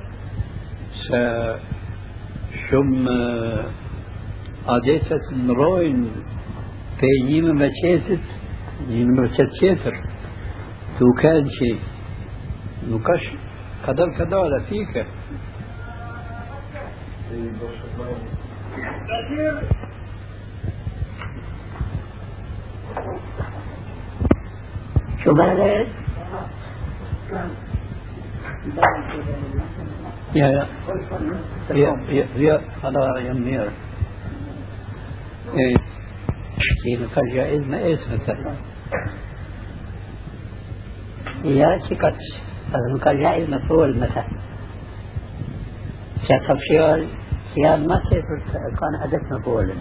[7.00, 8.30] pe një me qetit
[8.90, 9.98] një në qet qetër
[10.98, 11.68] të u kanë që
[12.94, 13.36] nuk është
[13.86, 15.04] kadal kadal e fike
[25.24, 25.58] شو بعد؟
[30.36, 30.68] يا
[31.72, 33.70] يا يا يا هذا يمير
[35.54, 35.76] إيه.
[36.84, 38.56] كيف جائز ما إيش مثلا
[41.44, 42.16] يا شكت
[42.70, 44.28] هذا كان جائز مفعول مثلا
[46.28, 47.08] شاف شيال
[47.56, 48.02] شيال ما
[48.80, 49.74] كان عدد مفعول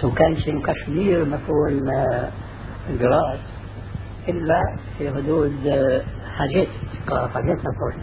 [0.00, 1.90] سو كان شيء كشمير مفعول
[3.00, 3.38] قراءة
[4.28, 4.60] إلا
[4.98, 5.52] في حدود
[6.38, 6.68] حاجات
[7.34, 7.94] حاجات مفعول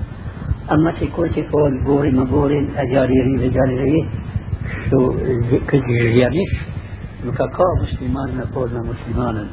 [0.71, 4.10] أما سيكون تكون بوري مبوري أجاريري بجاريري
[4.89, 5.13] شو
[5.67, 6.53] كجيانيش
[7.25, 9.47] مكاكا مسلمان نقول مسلمانا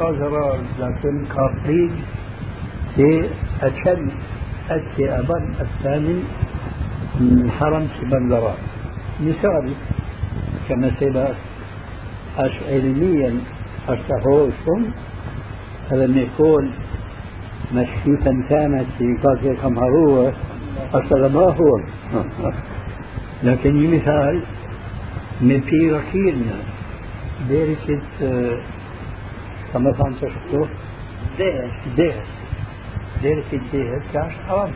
[0.00, 1.92] قادر لكن كافرين
[2.94, 3.28] في
[3.62, 4.12] أشد
[4.70, 6.20] أتي أبن الثاني
[7.20, 8.54] من حرم سبندران
[9.20, 9.74] مثالي
[10.68, 11.32] كما سيبقى
[12.68, 13.34] علميا
[13.88, 14.92] أشتهوشهم
[15.90, 16.72] هذا ما يكون
[17.74, 20.32] مشيتا كانت في قاتل كم هو
[20.94, 21.80] أصل ما هو
[23.42, 24.42] لكن مثال
[25.40, 26.54] من في وكيلنا
[27.48, 28.02] ديركت
[29.72, 30.66] كما كان تشتو
[31.38, 32.22] دير دير
[33.22, 33.44] دير
[34.12, 34.70] كاش حرام.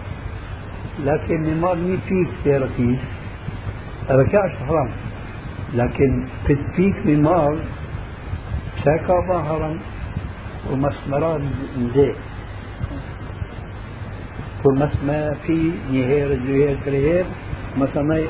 [1.04, 3.00] لكن ما مي فيك ديركيس
[4.10, 4.90] هذا كاش حرام.
[5.74, 7.58] لكن كتفيك ممال
[8.84, 9.78] شاكا ظهرا
[10.72, 12.16] ومسمران مزيك
[14.64, 17.24] كل مسمى في نهير جهير كريهير
[17.76, 18.20] مثلا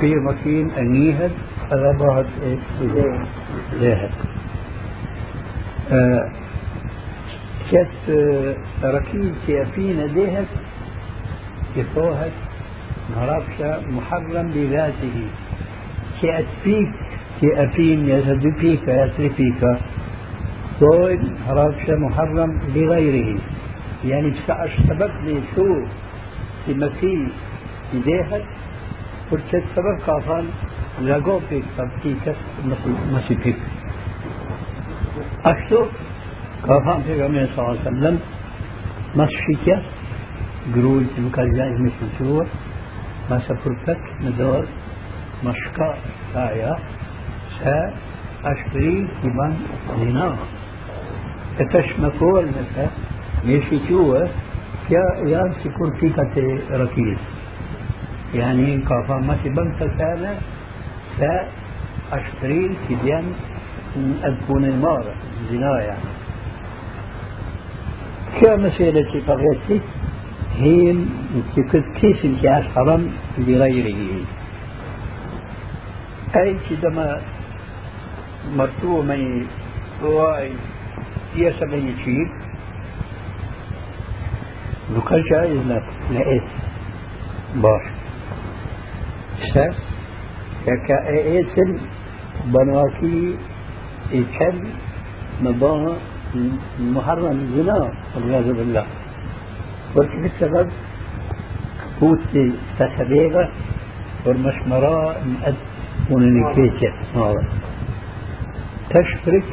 [0.00, 1.32] في مكين أنيهد
[1.72, 2.58] هذا بعد إيه
[3.80, 4.10] زيهد
[7.70, 8.10] كت
[8.84, 10.46] ركيب كيفين ديهت
[11.76, 12.32] كفوهت
[13.10, 13.58] نهربش
[13.90, 15.16] محرم بذاته.
[16.22, 16.94] كأتبيك
[17.42, 19.62] كأفين يزدبيك يسرفيك
[20.80, 23.40] طول هربش محرم بغيره.
[24.04, 25.86] يعني بسعش سبب لي شو؟
[26.66, 27.30] في مسيح
[27.94, 28.40] إيديها
[29.32, 30.44] ورشد سبب كافان
[31.02, 32.36] لقو بيك تبكيك
[33.12, 33.56] مسيح بيك
[35.44, 35.86] أشتو
[36.64, 38.20] كافان في غمين صلى الله عليه وسلم
[39.14, 39.82] مسيحك
[40.74, 41.42] قرول تبكى
[41.84, 42.42] مثل شو
[43.30, 44.64] ما سفرتك ندور
[45.44, 45.88] مشكا
[46.34, 46.76] سايا
[47.60, 47.76] سا
[48.44, 49.52] أشتري كمان
[50.00, 50.36] زنا
[51.72, 52.88] تشمكول مثلا
[53.44, 54.18] ماشي جوا
[54.90, 56.06] يا يا سيكون في
[56.70, 57.18] ركيز
[58.34, 60.32] يعني كافا ما تبان تسالة
[61.18, 61.32] سا
[62.12, 63.24] أشتري كديان
[64.24, 65.14] أكون المارة
[65.50, 66.25] زنا يعني
[68.40, 69.80] كمسألة فغيتي
[70.56, 70.96] هي
[71.54, 74.24] كيف كيف انتهاز حرام لغيره.
[76.36, 77.20] أي كدما
[78.56, 79.46] مرتوع من
[80.02, 80.52] واي
[81.36, 82.28] يسمى يشيل
[84.96, 86.48] نقل جائز لك لقيت
[87.54, 87.86] باش.
[89.54, 89.58] س
[90.88, 91.80] كأيتل
[92.44, 93.36] بنواكي
[94.12, 94.58] يكل
[95.42, 95.96] مباها
[96.80, 97.78] محرم زنا
[98.14, 98.86] والعياذ بالله.
[99.96, 100.68] ولكن السبب
[102.00, 102.34] قوت
[102.78, 103.52] تسبيغة
[104.26, 105.56] والمشمرة مقد
[106.10, 107.42] وننكيشة هذا
[108.90, 109.44] تشترك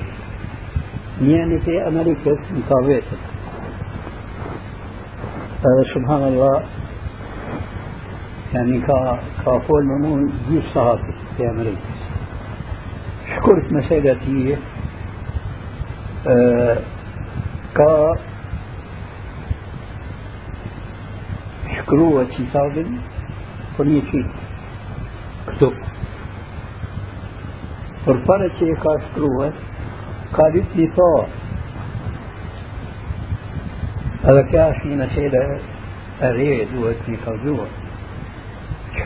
[1.21, 3.21] يعني في أمريكا مقابلتك
[5.95, 6.63] سبحان الله.
[8.53, 11.81] يعني كا كافول ممون جيش صحافي في أمريكا.
[13.29, 14.53] شكرت مسألتي.
[14.53, 14.57] آه
[17.75, 18.15] كا
[21.77, 22.87] شكروه كتاب
[23.77, 24.25] فنيكي
[25.47, 25.73] كتب
[28.07, 29.53] ورفرت كا شكروه
[30.33, 31.27] قالت لي طاعة
[34.23, 35.59] هذا كاش من أسئلة
[36.21, 36.67] أريد
[37.25, 37.67] قوجوة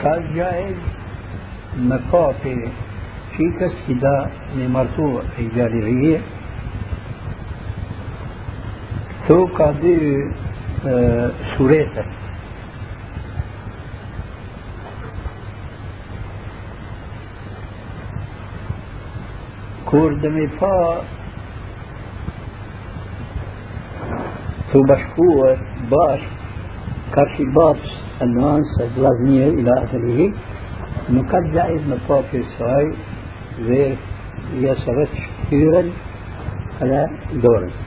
[0.01, 0.77] كان جائز
[1.77, 2.55] مقاطع
[3.37, 6.21] في كسكدا لمرتوع فا
[24.73, 25.57] تو بشكوة
[25.91, 26.19] باش
[27.15, 27.79] كارشي بابس
[28.21, 30.33] النوانس البلازمية إلى آخره.
[31.09, 32.91] نقد جائز مطاف السواي
[33.59, 33.97] غير
[34.53, 35.09] يسرت
[35.43, 35.83] كثيرا
[36.81, 37.86] على تو سنكا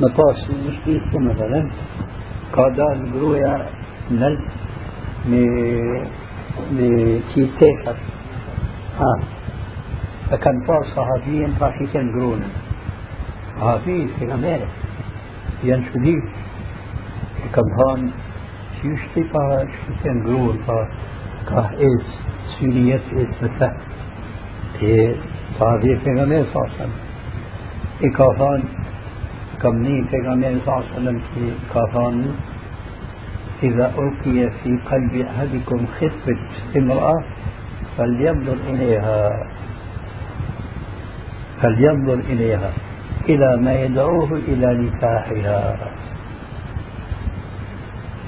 [0.00, 1.70] فا مطاس مشكلة مثلا.
[2.52, 3.70] قادان برويا
[4.10, 4.38] نل
[5.26, 5.46] مي
[6.72, 7.96] مي تيتيخر
[8.98, 9.20] ها
[10.30, 12.46] فكان فا صحابيا فاشي كان قرونا
[13.60, 14.24] صحابي في
[18.82, 20.76] shti pa shkëtën gruën pa
[21.48, 22.06] ka ec
[22.54, 23.68] syri jetë ec me të
[24.92, 24.96] e
[25.58, 26.96] sahabi pejgamber sa sallam
[28.06, 28.81] i ka thanë
[29.62, 32.32] kam një pejgamber sa sallam që ka thanë
[33.62, 36.38] إذا ألقي في قلب أحدكم خفة
[36.76, 37.24] امرأة
[37.96, 39.30] فلينظر إليها.
[41.62, 42.70] فلينظر إليها
[43.28, 45.78] إلى ما يدعوه إلى نكاحها.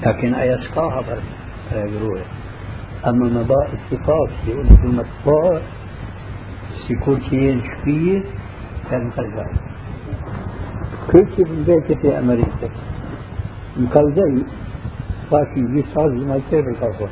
[0.05, 1.23] لكن أيسقاها بس
[1.71, 2.19] يقولوا
[3.07, 5.61] أما مضاء اتفاق يقول في المطبوع
[6.87, 8.23] سيكون شيء شبيه
[8.91, 9.74] كان خرجان
[11.11, 12.69] كل في البيت في أمريكا.
[13.77, 14.43] مكالزي
[15.31, 17.09] فاشي جي صار ما يصير القصر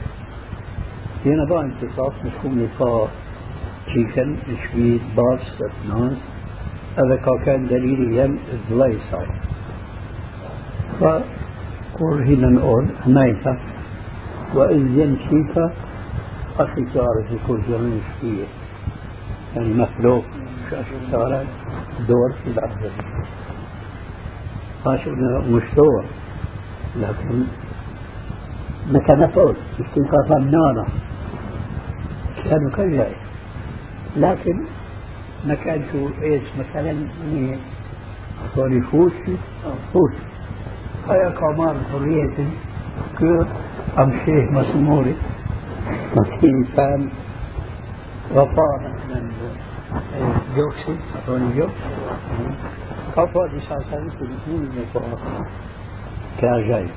[1.26, 3.08] هنا بقى انتصاص مش كون يقا
[3.88, 4.38] تشيكن
[4.72, 6.18] شبيه باص اثنان
[6.98, 7.16] هذا
[7.46, 9.28] كان دليل يم الضلي صار
[12.00, 13.58] كرهنا نقول هنايتا
[14.56, 15.56] وإذ يمشيك
[16.60, 18.44] أخي تعرف كل جميع فيه
[19.56, 20.24] يعني مخلوق
[20.72, 21.48] اشتغلت
[22.08, 22.92] دور في الأرض
[24.86, 26.06] شفنا مش دور
[26.96, 27.44] لكن
[28.92, 30.88] متى نفعل استنقاذ النار؟
[32.44, 33.18] كانوا كذلك
[34.16, 34.66] لكن
[35.48, 37.58] ما كان شو إيش مثلا يعني
[38.56, 39.14] هذول يفوت
[39.94, 40.14] فوت
[41.08, 42.36] هاي كمان حرية
[43.20, 43.48] كيف
[44.00, 45.16] أمشيه مسموري
[46.16, 47.10] مسكين كان
[48.32, 48.80] وفاء
[49.10, 49.32] من
[50.56, 50.98] جوكسي
[51.30, 51.74] هوني جوكس
[53.16, 55.18] كفا دي ساسان في الاثنين نقوى
[56.42, 56.88] كاجاي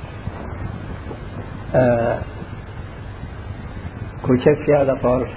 [4.23, 5.29] كوشك في هذا طار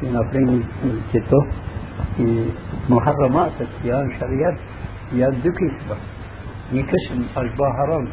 [0.00, 1.40] في نفرين الكتو
[2.16, 2.48] في
[2.90, 4.56] محرمات الصيام شريعة
[5.12, 5.98] يدك يسبب
[6.72, 8.08] يكسم الباهران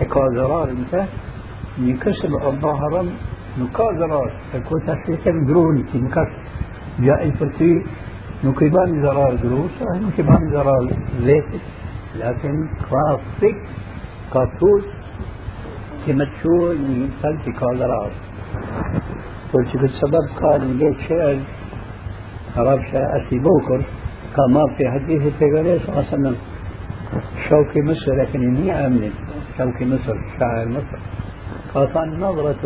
[0.00, 1.04] تكاذرار انت
[1.78, 3.10] يكسم الباهران
[3.58, 6.30] نكاذرار تكو تسليسا درون تنكس
[8.44, 10.90] جاء الفرسي نكبان زرار دروس نكبان زرار
[11.20, 11.60] زيت
[12.16, 13.56] لكن خاصك
[14.34, 14.84] كافوس
[16.06, 18.12] تمتشو ينسل تكاذرار
[19.52, 21.36] قلت السبب قال ليش شعر
[22.56, 23.82] عرب أسي بوكر
[24.36, 26.36] كما في حديث البيغمبر صلى الله عليه وسلم
[27.48, 29.10] شوكي مصر لكن إني أمن
[29.58, 30.98] شوكي مصر شاعر مصر
[31.94, 32.62] قال نظرة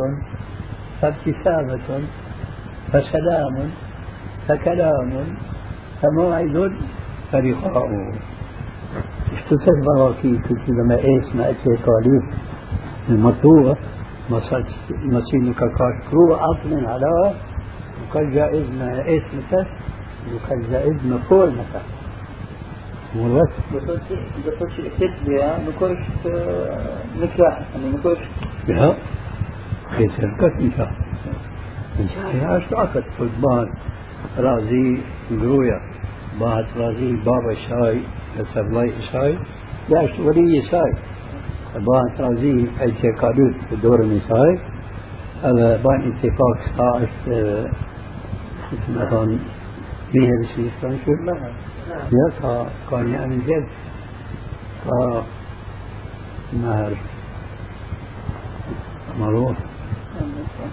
[1.03, 2.01] فابتسامة
[2.93, 3.71] فسلام
[4.49, 5.11] فكلام
[6.03, 6.73] فموعد
[7.33, 7.89] فلقاء
[9.33, 12.23] اشتتت براكي كنت لما إيش ما اتي طالب
[13.09, 13.77] المطلوبة
[15.05, 17.35] مسينك كاشكرو عطل على
[18.03, 19.65] وكان جائز ما إيش متى
[20.35, 21.81] وكان جائز ما فوق متى
[23.17, 23.89] بس
[24.47, 24.59] بس
[24.99, 26.07] تتبع نكرش
[27.23, 27.61] نكاح.
[27.75, 28.19] يعني نكرش
[28.69, 28.95] لا.
[29.97, 30.91] في شركة نكاح.
[32.01, 33.69] نكاح إيش عقد فوتبال
[34.39, 34.99] رازي
[35.31, 35.81] قرويا
[36.41, 38.01] بعد رازي بابا شاي
[38.55, 39.39] سبلاي شاي
[39.89, 40.93] لاش ولي شاي
[41.75, 44.59] بعد رازي اعتقادات في دور النساء
[45.45, 47.09] هذا بعد اتفاق ساعة
[48.89, 49.39] مثلا
[50.13, 51.53] فيها بشيء شو لا
[52.13, 53.67] يا كان يعني جد
[54.85, 54.89] ف
[56.63, 56.93] نهر
[59.21, 59.57] مروح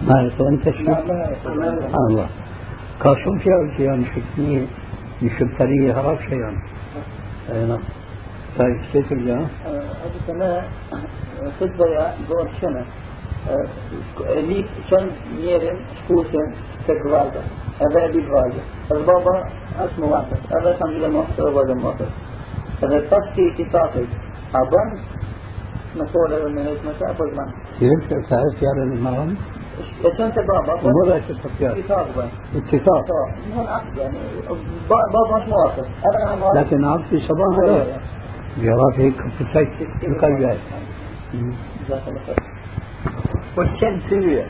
[0.02, 2.28] يطلع انت شو سبحان الله.
[3.04, 4.66] في أول شيء مشكني
[5.22, 6.62] مشكتري هرب شيئا
[7.52, 7.82] أي نعم.
[8.58, 10.62] طيب كيف الجا؟ هذه سنة
[11.60, 12.86] تتبع دور سنة
[14.48, 16.52] لي شن نيرن شكوسن
[16.88, 17.42] تكوالدا
[17.80, 19.48] هذا أبي فالدا البابا
[19.78, 20.36] أسمه واحد.
[20.60, 22.06] هذا كان إلى مصر وهذا مصر
[22.82, 24.06] هذا تصفي اتفاقي.
[24.54, 25.04] أبان
[25.96, 26.66] مسؤول من
[27.02, 29.36] أبو زمان كيف تعرف يا الإمام؟
[30.02, 31.82] كنت بابا ولا اتفاق يعني
[34.90, 35.86] بابا مش موافق
[36.54, 37.98] لكن في صباح هذا
[38.98, 40.58] هيك بتسيك القلب
[43.56, 44.46] والشن سوية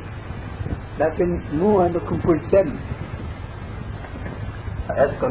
[1.01, 2.41] لكن مو انكم كل
[4.91, 5.29] أذكر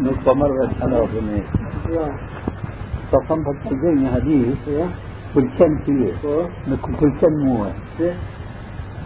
[0.00, 1.42] نقطة مرة أنا أظن.
[3.12, 4.56] فصنفت الجنة حديث
[5.34, 6.12] كل سن سوية
[6.68, 7.66] نكون كل سن مو.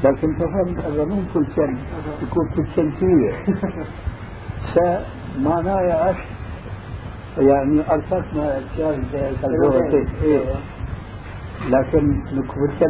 [0.05, 1.77] لكن تفهم هذا مو كل سن
[2.23, 3.33] يكون سن سوية
[4.75, 6.17] فمعناه يا أخ
[7.39, 9.29] يعني أرسلنا أشياء زي
[10.23, 10.45] إيه.
[11.69, 12.23] لكن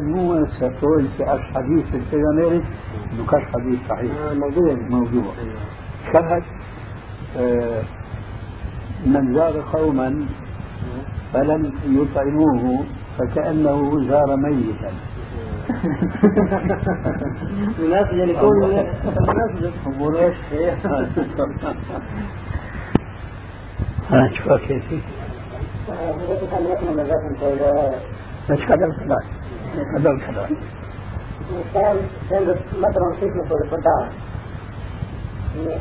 [0.02, 2.64] مو ستقول في أش حديث في البيغمبر
[3.20, 4.12] نكاش حديث صحيح.
[4.34, 4.74] موضوع.
[4.90, 5.32] موضوع.
[6.12, 6.42] شهد
[7.38, 7.82] آه
[9.06, 10.26] من زار قوما
[11.32, 12.84] فلم يطعموه
[13.18, 14.90] فكأنه زار ميتا.
[17.78, 20.36] مناسب يعني يكون مناسب أمور إيش؟
[24.10, 24.84] ها شوف كيف
[28.50, 29.24] مش قدر خلاص
[29.96, 30.48] قدر خلاص
[31.74, 31.96] كان
[32.30, 32.42] كان
[32.78, 34.12] مثلا شفنا في الفضاء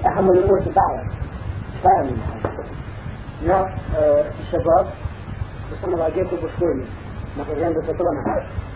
[0.06, 1.08] أهم الأمور تتعرف
[1.84, 2.18] فاهم
[3.48, 3.68] ناس
[4.40, 4.88] الشباب
[5.72, 6.86] بسمى باقيت بسكولي
[7.40, 8.73] مثلا عند تطلعنا في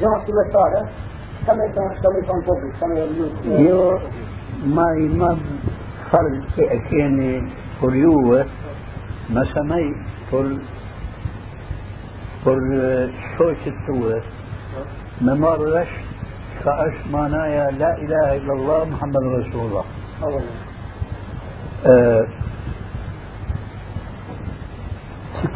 [0.00, 0.88] جون في الصالة
[1.46, 1.66] كما
[2.02, 2.94] كما فوقي كما
[3.58, 3.98] يو
[4.66, 5.38] ما ما
[6.10, 8.46] فرق كأكيني فريوة
[9.30, 9.94] ما سمي
[10.30, 10.58] فر
[12.44, 12.60] فر
[13.38, 14.22] شوش التوة
[15.20, 15.88] ما مرش
[16.64, 19.84] فأش معناها لا إله إلا الله محمد رسول الله.
[20.22, 20.44] أولا
[21.86, 22.26] آه
[25.42, 25.46] في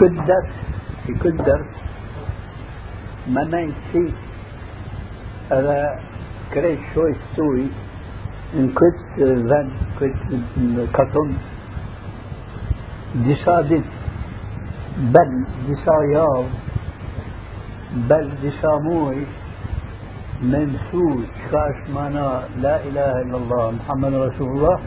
[3.28, 4.04] ننسي
[5.52, 6.00] هذا
[6.54, 7.68] كريت شوي سوي
[8.54, 11.32] në këtë vend, këtë katon,
[13.26, 14.04] disa ditë,
[15.16, 15.32] bel
[15.66, 16.60] disa javë,
[18.12, 19.18] bel disa muaj,
[20.52, 21.08] me mësu
[21.42, 22.26] qka është mana
[22.62, 24.78] La ilaha illallah, Muhammed Rasulullah,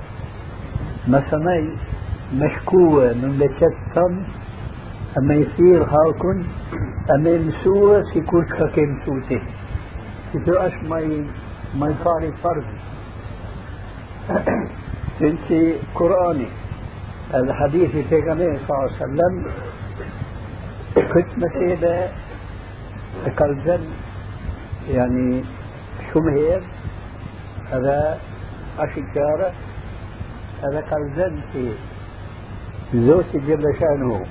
[1.11, 1.69] më sëmej
[2.39, 4.25] me shkuë në mleqet tëmë,
[5.17, 6.43] أما يصير هاكن
[7.15, 9.41] أما يمسوه في كاكي مسوتي
[10.35, 11.25] إذا أش ما
[11.75, 12.65] ما يفعلي فرض.
[15.21, 16.47] أنت قرآني.
[17.33, 19.51] الحديث في النبي صلى الله عليه وسلم.
[20.95, 22.07] كنت مسيبة
[23.37, 23.87] كالجن
[24.89, 25.43] يعني
[26.13, 26.63] شمهير.
[27.71, 28.19] هذا
[28.79, 29.53] أشجارة.
[30.63, 31.71] هذا كالجن في
[32.93, 34.25] زوتي جبل شأنه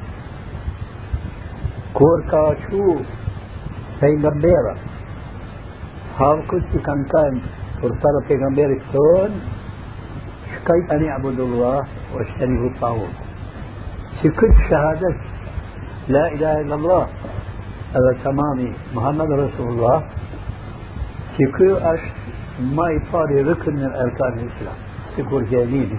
[1.99, 2.97] كور كاشو
[4.01, 4.65] پیغمبر
[6.21, 7.35] هم كنت كان كان
[7.83, 9.31] فرصار پیغمبر كون
[10.53, 11.79] شكيت أن يعبد الله
[12.15, 13.17] واجتنبوا الطاغوت
[14.23, 15.15] سكت شهادة
[16.09, 17.05] لا إله إلا الله
[17.97, 20.03] هذا تمامي محمد رسول الله
[22.77, 24.79] më i pari rukn në arkan e Islam.
[25.15, 25.99] Sikur jalili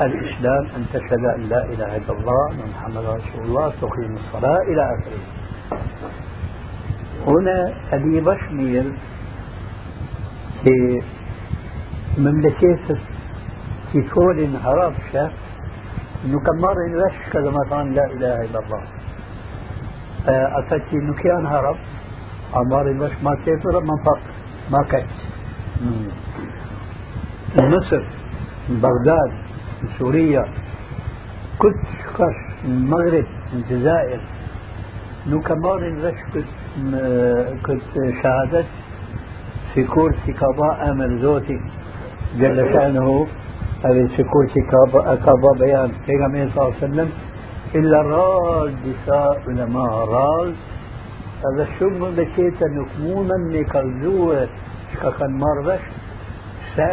[0.00, 4.82] الإسلام أن تشهد أن لا إله إلا الله وأن محمد رسول الله تقيم الصلاة إلى
[4.82, 5.20] آخره.
[7.26, 8.98] هنا أبي بشمير
[10.62, 11.02] في
[12.18, 12.98] مملكة
[13.92, 15.32] في كل هربشة
[16.24, 18.82] إنه كم مرة ينرش كذا مثلا لا إله إلا الله.
[20.58, 21.76] أتت إنه كان هرب
[22.54, 24.22] عمار البش ما كيف ما فقط
[24.70, 25.06] ما كان
[27.56, 28.04] مصر
[28.68, 29.43] بغداد
[29.98, 30.44] سوريا
[31.58, 34.20] كنت شكاش المغرب الجزائر.
[35.26, 36.20] نو كمان رش
[37.66, 37.82] كنت
[38.22, 38.68] شهادت
[39.74, 41.58] في كورسي كابا أمر زوتي.
[42.38, 43.26] جل شأنه
[43.84, 45.90] هذه في كورسي كابا كابا بيان.
[46.06, 47.10] پیغمبر صلى الله عليه وسلم
[47.74, 50.54] إلا رال دساء علماء رال
[51.44, 54.42] هذا shumë dhe qetë nuk mundën me kalzue
[56.76, 56.88] që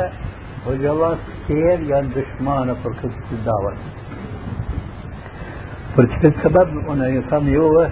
[0.64, 3.80] ka kanë marrë vesh se hoxalat tjerë janë dëshmanë për këtë të davat.
[5.95, 7.86] Për që këtë sebeb, unë ju thamë juve,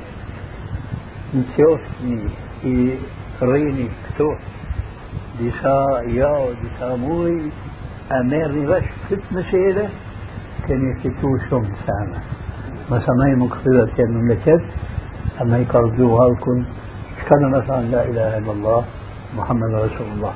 [1.33, 2.19] në qoftë
[2.69, 2.75] i
[3.41, 4.29] rrini këto,
[5.39, 5.75] disa
[6.17, 7.33] javë, disa muj,
[8.09, 9.89] e merë një vesh këtë mëshele,
[10.67, 12.23] keni fitu shumë sana.
[12.89, 14.71] Mësa me i më këthyra të jenë në mleket,
[15.41, 16.63] أما يكرجوها الكل
[17.29, 18.85] كان مثلا لا إله إلا الله
[19.35, 20.33] محمد رسول الله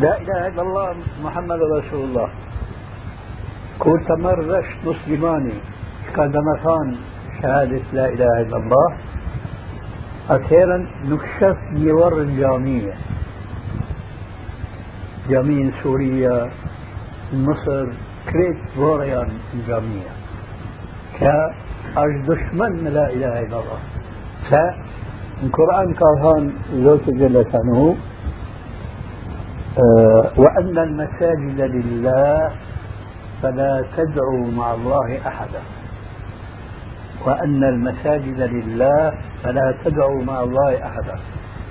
[0.00, 2.28] لا إله إلا الله محمد رسول الله.
[3.78, 5.54] كنت مرش مسلماني
[6.16, 6.96] كان مثلا
[7.42, 8.88] شهادة لا إله إلا الله.
[10.30, 12.94] أخيرا نكشف يور الجامية
[15.28, 16.50] جامين سوريا
[17.32, 17.86] مصر
[18.28, 20.10] كريت بوريان الجامية
[21.96, 23.80] أش دشمن لا إله إلا الله.
[24.50, 28.09] فالقرآن قال هون زوج جل شأنه أه
[30.36, 32.50] وأن المساجد لله
[33.42, 35.60] فلا تدعوا مع الله أحدا.
[37.26, 39.12] وأن المساجد لله
[39.42, 41.16] فلا تدعوا مع الله أحدا.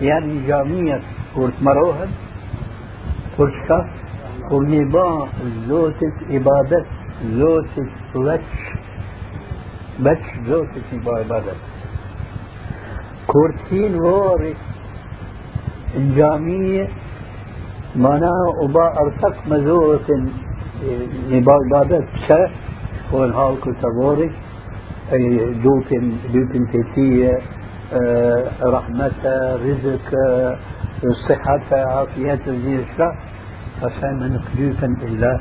[0.02, 1.02] يعني جامية
[1.36, 2.10] قلت مروهن
[3.38, 3.86] قلت كف
[5.68, 6.86] زوتة إبادة
[7.24, 8.60] زوتة لتش
[10.00, 11.52] بس زوجتي في عبادة
[13.28, 14.56] كورتين ووري
[15.96, 16.88] الجامية
[17.96, 20.10] معناها وبا أرتق مزورة
[21.32, 22.52] عبادة سه
[23.14, 24.32] والهال كتبوري
[25.14, 27.40] أي دوبن دوبن تيتية
[29.66, 30.10] رزق
[31.30, 33.16] صحة عافية الشرع
[33.82, 34.36] فسان من
[35.04, 35.40] إلا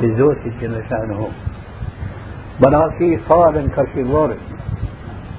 [0.00, 1.28] بزوجتي جل شأنه
[2.60, 4.36] بناكي فارن كشي بوري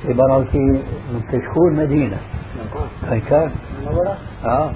[0.02, 0.84] في بناكي
[1.32, 2.18] تشكون مدينة.
[3.12, 3.52] أي كان؟
[4.46, 4.72] آه.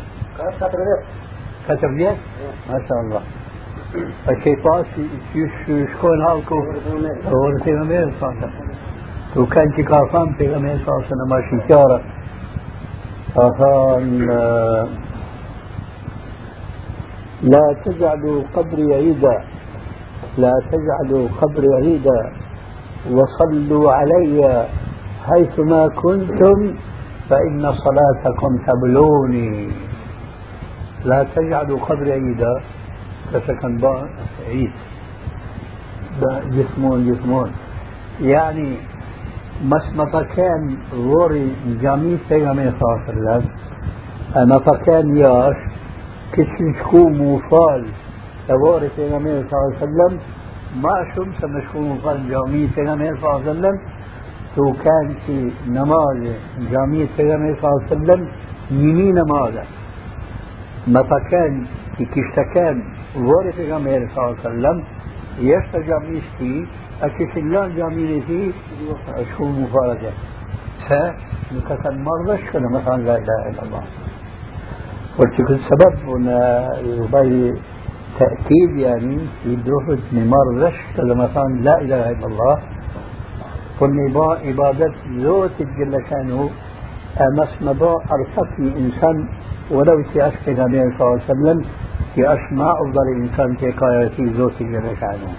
[1.67, 2.17] كتر ليت
[2.69, 3.21] ما شاء الله.
[4.29, 4.85] الشيء باس
[5.93, 6.55] شكون هالكو
[7.25, 8.49] هو في غمير صاحب
[9.37, 12.01] وكان كافان في غمير صاحب ما شكارة
[13.35, 14.25] فقال
[17.43, 19.37] لا تجعلوا قبري عيدا
[20.37, 22.31] لا تجعلوا قبري عيدا
[23.11, 24.67] وصلوا علي
[25.27, 26.75] حيثما كنتم
[27.29, 29.71] فإن صلاتكم تبلوني.
[31.05, 32.53] لا تجعلوا قبري عيدا
[33.31, 33.73] فسكن
[34.49, 34.73] عيد.
[36.55, 37.51] جسمون جسمون.
[38.21, 38.69] يعني
[40.35, 43.43] كان غوري جامي پیغمبر صلى الله عليه وسلم.
[44.49, 45.59] مطا كان ياش.
[46.33, 47.81] كتن شكو موفال.
[48.47, 50.13] تبارك پیغمبر صلى الله عليه وسلم.
[50.83, 53.75] ما شم سمشكو موفال جامعي پیغمبر صلى الله عليه وسلم.
[54.55, 55.37] تو كان في
[55.77, 56.19] نماز
[56.71, 58.21] جامعي پیغمبر صلى الله عليه وسلم
[58.71, 59.63] يمي نمازه.
[60.87, 61.65] ما كان
[61.97, 62.77] في كشتكان
[63.17, 64.77] ورد پیغمبر صلى الله عليه وسلم.
[65.39, 66.67] يشتا جامعي
[67.01, 68.53] أكفلان جامعي
[69.29, 70.11] شكو مفارقة.
[70.85, 73.83] فنكتن مرضى شكنا مثلا لا إله إلا الله.
[75.17, 76.69] قلت كل سبب هنا
[78.19, 82.55] تأكيد يعني يدرس نمار رش مثلا لا إله إلا الله.
[83.81, 86.49] والنباء عبادة ذات جل شانه
[87.21, 89.29] أمس مضاء أرسطني إنسان
[89.71, 91.65] ولو في أشكي النبي صلى الله عليه وسلم
[92.15, 95.33] في أسماء أفضل إنسان قايتي ذات جل شانه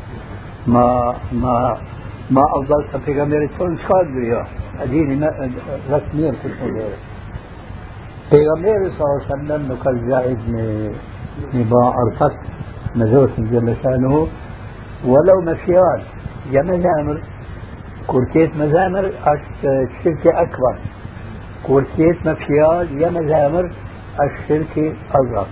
[0.66, 1.76] ما ما
[2.30, 4.44] ما أفضل غير تون شاد بيا
[4.82, 5.26] أديني
[5.90, 6.90] رسميا في الأمور
[8.30, 10.38] پیغمبر صلی الله علیه وسلم نکل جائز
[11.54, 12.36] نباع أرفت
[12.96, 14.26] مزوت جل شانه
[15.04, 16.00] ولو مشيان
[16.50, 17.20] يا
[18.06, 19.04] كورتيت مزامر
[19.64, 20.74] الشركة أكبر
[21.66, 23.70] كورتيت مفيال يا مزامر
[24.24, 25.46] الشركة أصغر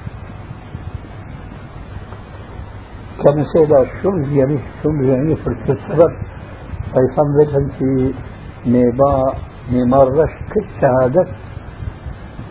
[3.25, 6.13] كان سيدا شم يعني شم يعني في السبب
[6.93, 8.15] فيصمد في
[8.67, 9.35] نباع
[9.73, 11.27] نمرش كل شهادة.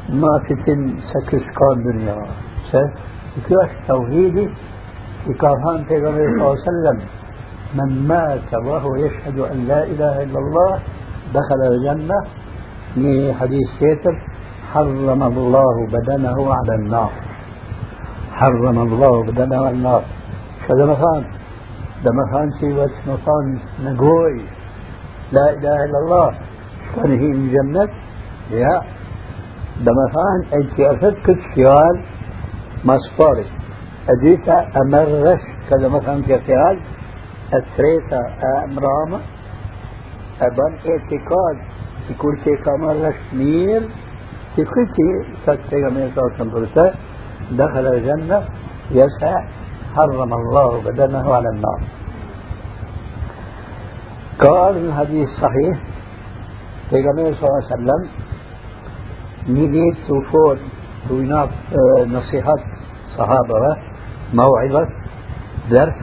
[0.10, 2.16] ما تتم سكس كان دنيا.
[3.48, 4.50] كيف توحيدي؟
[5.42, 7.00] كارهان في صلى الله عليه وسلم.
[7.78, 10.80] من مات وهو يشهد أن لا إله إلا الله
[11.34, 12.43] دخل الجنة.
[12.94, 14.16] في حديث كاتب
[14.74, 17.12] حرم الله بدنه على النار.
[18.32, 20.04] حرم الله بدنه على النار.
[20.68, 21.26] شذا مثلا
[22.04, 24.42] ده مثلا في وقت مثلا نقوي.
[25.32, 26.30] لا إله إلا الله.
[26.96, 27.90] كان هي من جنة؟
[28.52, 28.82] لا
[29.86, 30.36] ده مثلا
[30.94, 31.96] أفدك السؤال
[32.86, 33.46] مصفاري
[34.10, 36.80] أديتا أمرش كذا مثلا كفعال
[37.54, 38.22] أسريتا
[38.66, 39.20] أمرامة.
[40.42, 41.58] أبان اعتقاد.
[42.08, 43.82] في كل شيء كمرش مير
[44.56, 46.94] في كل شيء ستة من صلى
[47.52, 48.44] دخل الجنة
[48.92, 49.48] يسعى
[49.96, 51.82] حرم الله بدنه على النار.
[54.40, 55.78] قال الحديث صحيح.
[56.92, 58.02] پیغمبر صلى الله عليه وسلم؟
[59.50, 60.60] نيجي تفوت
[61.12, 61.50] ويناف
[62.08, 62.56] نصيحة
[63.18, 63.78] صحابة
[64.34, 64.88] موعظة
[65.72, 66.00] درس.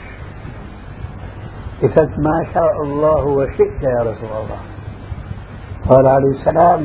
[1.81, 4.59] قلت ما شاء الله وشئت يا رسول الله.
[5.89, 6.81] قال عليه السلام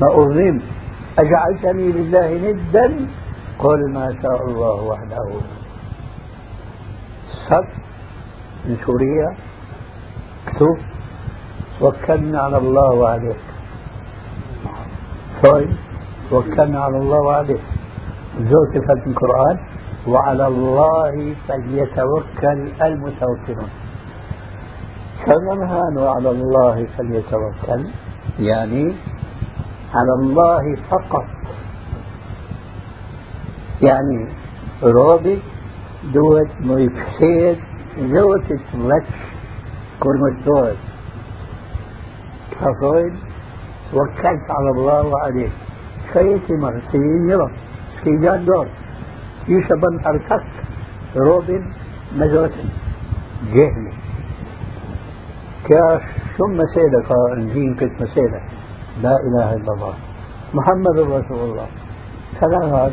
[0.00, 0.62] ما أظلم
[1.18, 3.06] أجعلتني لله ندا؟
[3.58, 5.40] قل ما شاء الله وحده.
[7.50, 7.68] صف
[8.64, 9.36] من سوريا
[10.46, 10.78] اكتب
[11.80, 13.40] وكلنا على الله وعليك.
[15.44, 15.76] طيب
[16.32, 17.60] وكلنا على الله وعليك
[18.38, 19.58] زوجة في القرآن
[20.08, 23.70] وعلى الله فليتوكل المتوكلون.
[25.26, 25.60] فمن
[25.98, 27.86] وعلى الله فليتوكل
[28.38, 28.94] يعني
[29.94, 31.24] على الله فقط.
[33.82, 34.28] يعني
[34.82, 35.38] رابط
[36.14, 37.58] دوت ميكسيد
[37.98, 39.16] دوت تلتش
[40.00, 40.76] كرمتوت
[42.50, 43.14] كفايد
[43.92, 45.48] توكلت على الله وعليه
[46.50, 47.48] مرتين يرى
[48.04, 48.66] سيجان دور
[49.48, 50.46] يشبن أركت
[51.16, 51.64] روبن
[52.18, 52.54] مزوت
[53.54, 53.92] جهلي
[55.68, 56.02] كاش
[56.36, 58.40] شو مسيدة قال كت مسيدة
[59.02, 59.94] لا إله إلا الله
[60.54, 61.66] محمد رسول الله
[62.40, 62.90] كلام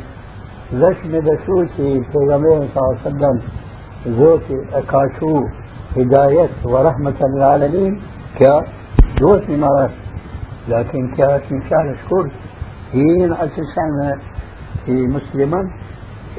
[0.71, 3.41] ليش مدسوتي پیغمبر صلى الله عليه وسلم
[4.07, 5.47] زوتي أكاشو
[5.97, 8.01] هداية ورحمة للعالمين
[8.39, 8.65] كا
[9.19, 9.91] دوت مرات
[10.67, 12.29] لكن كا شان شكر
[12.93, 13.85] هين أساسا
[14.87, 15.71] مسلما؟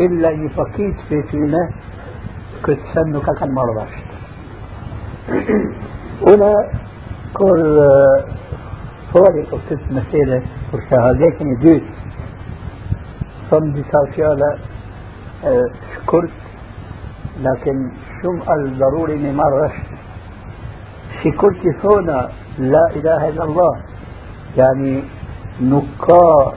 [0.01, 1.71] إلا يفكيت في فينا
[2.65, 3.95] كنت سنو كان مرضاش
[6.29, 6.53] هنا
[7.35, 7.81] كل
[9.13, 10.43] فوري قلت مسألة
[10.75, 11.83] وشهادتني دوت
[13.51, 14.59] صم بسافيالا
[15.95, 16.31] شكرت.
[17.41, 17.93] لكن
[18.23, 19.73] شم الضروري مرة
[21.25, 22.29] شكرت هنا
[22.59, 23.75] لا إله إلا الله.
[24.57, 25.03] يعني
[25.61, 26.55] نقا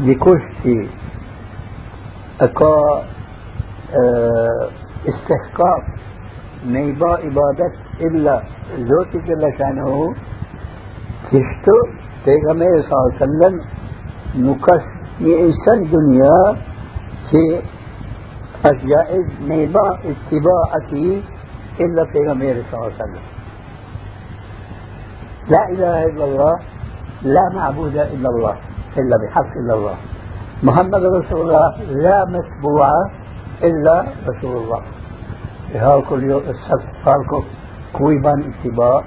[0.00, 0.88] بكشتي
[2.40, 3.04] أكا
[5.08, 5.84] استحقاق
[6.66, 8.42] نيبا عبادت إلا
[8.78, 10.14] ذوتي جل شأنه.
[11.30, 11.76] تشتو
[12.26, 13.54] پیغمبر صلى الله عليه وسلم
[14.36, 14.84] نكش
[15.20, 16.56] إنسان دنيا
[17.30, 17.42] في
[18.70, 21.22] الجائز نيبا اتباعتي
[21.80, 23.24] إلا في غمير صلى الله عليه وسلم.
[25.48, 26.54] لا إله إلا الله
[27.22, 28.56] لا معبود إلا الله
[28.98, 29.94] إلا بحق إلا الله.
[30.62, 31.68] محمد رسول الله
[32.06, 32.90] لا متبوع
[33.62, 34.82] إلا رسول الله.
[36.00, 37.42] كل يوم السبت قالكم
[37.92, 39.04] كويبان اتباع.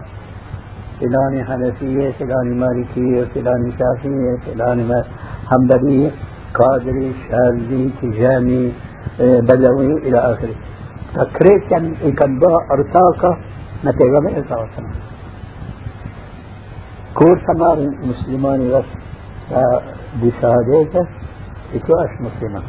[1.01, 5.03] فلان حنفية فلان مالكية فلان شافعية فلان
[5.49, 6.11] حنبلية
[6.53, 8.71] قادري شاذلي تجاني
[9.21, 10.55] آه، بدوي إلى آخره.
[11.15, 13.37] فكريت كان يكبا أرتاقة
[13.85, 14.85] نتيجة من الله
[17.17, 17.77] كور سمار
[18.09, 18.89] مسلمان بس
[20.21, 21.07] بشهادته
[21.73, 22.63] يكواش مسلمان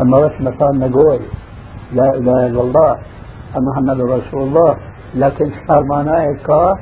[0.00, 1.20] أما بس مثلا نقول؟
[1.92, 2.98] لا إله إلا الله
[3.56, 4.76] محمد رسول الله.
[5.14, 6.74] لكن صار معناه كا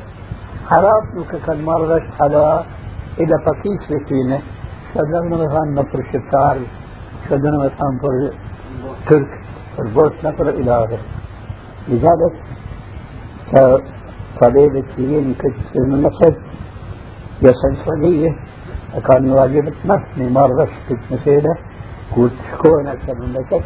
[0.68, 2.64] حرام كان مرش حدا
[3.22, 4.40] إذا فكيس بكينه
[4.94, 6.56] شدنا مثلا نفر شبتار
[7.28, 8.14] شدنا مثلا فر
[9.08, 9.32] ترك.
[9.94, 10.98] فر نفر إلى آخر
[11.88, 12.34] لذلك
[14.40, 16.36] طبيب التين كنت من نفسك
[17.42, 18.30] يسن صدية
[19.08, 21.54] كان يواجب نفسي مرة كنت مسيدة
[22.16, 23.64] قلت شكون أكثر من نفسك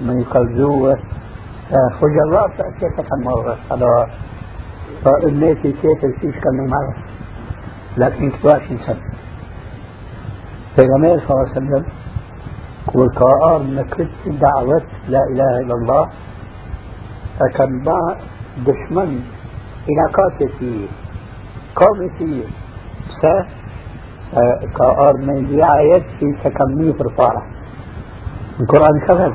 [0.00, 0.98] من يقلزوه
[2.80, 3.56] كيف كان مرة.
[3.70, 4.06] على
[5.04, 6.94] فإميتي كيف الفيش كان مرة
[7.96, 8.96] لكن كتواش إنسان
[10.76, 11.84] پیغمبر صلى الله عليه وسلم
[12.94, 16.10] والقرآن نكت دعوة لا إله إلا الله.
[17.40, 17.82] فكان
[19.88, 20.88] إلى كاسة
[21.80, 22.44] قومي
[23.20, 23.22] س
[24.78, 27.42] قرآن من آيات في تكمية الفارة.
[28.60, 29.34] القرآن كذب.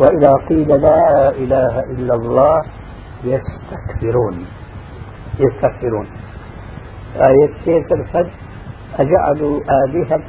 [0.00, 2.62] وإذا قيل لا إله إلا الله
[3.24, 4.36] يستكبرون.
[5.38, 6.06] يستكبرون.
[7.28, 8.28] آية كيسر فد
[8.98, 10.20] أجعلوا آلهة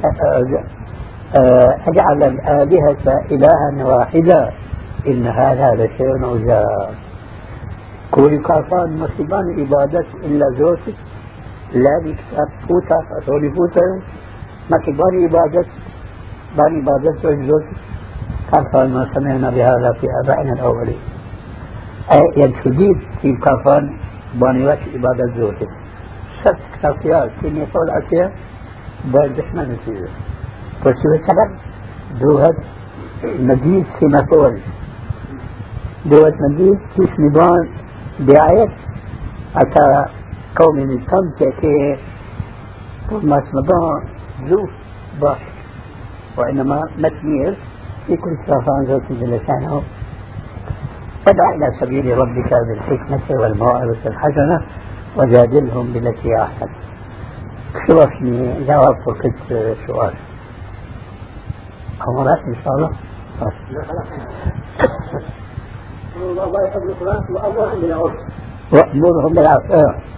[1.90, 4.50] أجعل الآلهة إلها واحدا.
[5.08, 7.07] إن هذا لشيء عجاب.
[8.18, 10.98] كل كافان مصيبان عبادة إلا زوتك
[11.74, 13.86] لا بكتاب فوتا فتولي فوتا
[14.72, 15.66] ما كبار عبادة
[16.58, 17.78] بان عبادة زوتك
[18.52, 21.00] كافان ما سمعنا بهذا في آبائنا الأولين.
[22.14, 23.98] أي شديد في كافان
[24.42, 25.72] باني عبادة زوتك
[26.42, 28.32] ست كافيات كني يقول أشياء
[29.14, 30.10] بردشنا نتيجة.
[30.82, 31.50] فشو السبب؟
[32.22, 32.58] دوهد
[33.40, 34.60] مجيد سيماتول
[36.06, 37.87] دوهد مجيد كيش نبان
[38.20, 38.70] بآية
[39.56, 40.06] أتا
[40.56, 41.98] قوم من التمسة كي
[43.12, 44.04] ما نبان
[44.50, 44.70] زوف
[45.22, 45.38] باش
[46.38, 46.82] وإنما
[48.08, 49.82] في كل صفان ذات لسانه.
[51.26, 54.62] فادع إلى سبيل ربك بالحكمة والموعظة الحسنة
[55.18, 56.70] وجادلهم بالتي أحسن.
[57.88, 60.14] شو اسمي جواب فقدت سؤال.
[62.08, 62.92] أمرات إن شاء الله.
[69.34, 69.72] بالعرف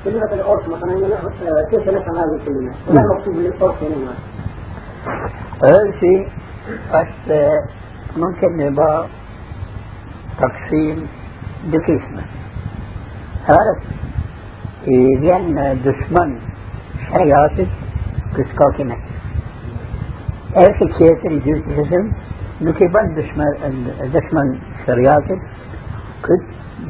[0.06, 0.26] كلمة
[1.18, 4.14] مثلا كيف نفهم هذه الكلمة؟ ما المقصود بالعرف هنا؟
[8.18, 9.08] ممكن يبقى
[10.40, 11.08] تقسيم
[11.66, 12.24] بقسمة
[13.50, 13.88] عرفت؟
[15.22, 16.40] لأن دشمن
[17.14, 17.68] شريعة
[18.38, 18.96] كسكاكنة
[20.82, 21.62] الشيء اللي يجوز
[23.16, 23.52] دشمن
[24.14, 24.60] دشمن
[26.24, 26.42] كد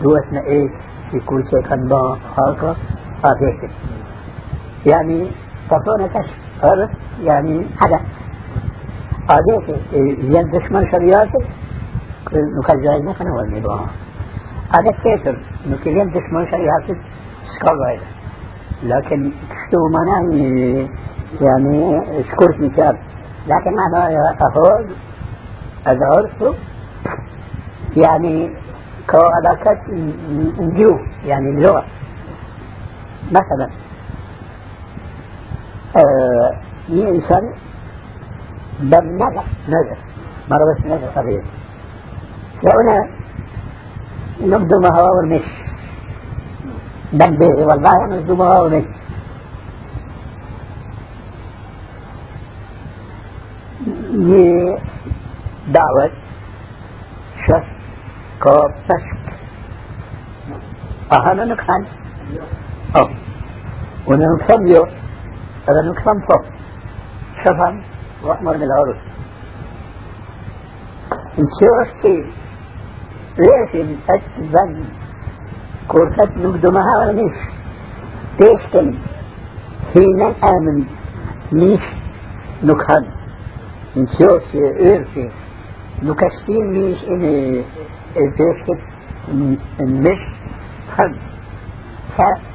[0.01, 0.71] دوتنا إيش
[1.11, 2.75] في كل شيء كان با حاقة
[3.23, 3.69] حاقة
[4.85, 5.27] يعني
[5.69, 6.29] تفونا كش
[6.63, 8.01] عرفت يعني حدث
[9.29, 11.27] هذا ين دشمن شريعة
[12.33, 13.85] نكجاي نحن والنباه
[14.75, 16.87] هذا كيسر نكين دشمن شريعة
[17.53, 18.03] سكاغايدا
[18.83, 19.31] لكن
[19.71, 20.21] شو معناه
[21.41, 22.97] يعني شكرت مثال
[23.47, 24.09] لكن معناه
[24.45, 24.91] أهود
[25.87, 26.55] العرف
[27.97, 28.49] يعني
[29.11, 29.89] كعلاقات
[30.59, 31.85] الجيو يعني اللغة.
[33.31, 33.69] مثلا
[36.89, 37.53] مين آه إنسان
[38.79, 39.97] بمرض نذر
[40.51, 41.43] مرض نذر قبيل
[42.63, 43.09] لأنا
[44.41, 45.47] نبدو ما هو ورمش
[47.13, 48.85] دبي والله نبدو ما هو ورمش
[55.67, 56.11] دعوة
[57.47, 57.78] شخص
[58.43, 58.99] كافة
[61.25, 61.85] هذا نكحل
[62.97, 63.07] أو
[64.07, 64.83] وننصب يو
[65.69, 66.45] هذا نكحل صف
[67.45, 67.81] شفن
[68.23, 68.97] وأحمر من العرس
[71.39, 72.25] نشوفتي
[73.39, 74.83] لكن أتبن
[75.87, 77.37] كورتات نقدمها ولا مش
[78.39, 78.95] تيشتن
[79.95, 80.85] هنا آمن
[81.53, 81.83] مش
[82.63, 83.05] نكحل
[83.97, 85.29] نشوفتي إرسي
[86.03, 87.63] نكشتين مش إني
[88.17, 88.81] البيشت
[89.81, 90.19] مش
[90.97, 91.15] حب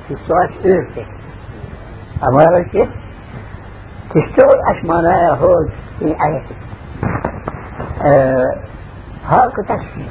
[0.08, 1.06] في السؤال إرثك
[2.28, 2.88] أما رأيك
[4.10, 6.56] تشتغل أشمانا هود في آياتك
[8.02, 8.54] أه
[9.24, 10.04] هاك تشفي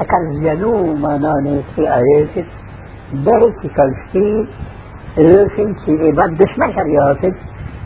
[0.00, 2.46] أكل جنو مناني في آياتك
[3.12, 4.46] درس كالشي
[5.18, 7.36] إرثك في إباد دشمن شرياتك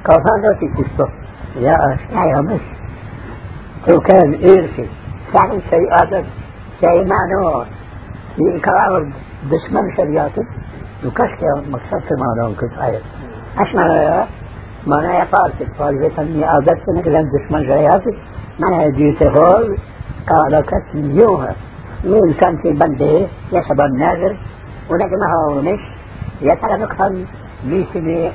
[0.04, 1.10] كفانا في تشتغل.
[1.56, 2.60] يا أشياء يا مش.
[3.86, 4.88] تو كان إرثك
[5.34, 6.24] يعني شيء آدم
[6.80, 7.64] شيء معنوه
[8.36, 9.12] في إكرار
[9.44, 10.46] دشمن شرياتك
[11.06, 13.00] وكشك مقصد في معنى كفاية
[13.60, 14.26] إيش معنى
[14.86, 18.16] معنى يا فارسك فارسك اني عادت انك لن دشمن شرياتك
[18.60, 19.78] معنى جيت هول
[20.28, 21.54] قال كتن يوها
[22.04, 24.36] مين كان في بنده يسبب الناظر.
[24.90, 25.80] ونجمها ونش؟
[26.40, 27.24] يترى نقصا
[27.64, 28.32] ميسني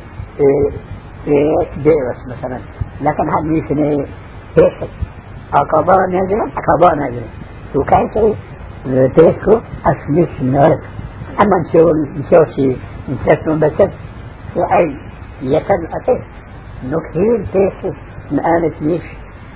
[1.84, 2.60] ديوس مثلا.
[3.02, 4.06] لكن هذا ميسني
[4.58, 4.89] هيك
[5.54, 7.28] عقبة نازلة عقبة نازلة
[7.76, 8.36] وكيف
[9.16, 10.82] تيسكو أسميش نارك
[11.41, 12.78] أما نشوف نشوف شي
[13.10, 13.89] نشوف نبسط
[14.54, 14.95] في أي
[15.41, 16.22] يتم أسف
[16.91, 17.89] نكهين تيسكو
[18.32, 19.01] نآنت مش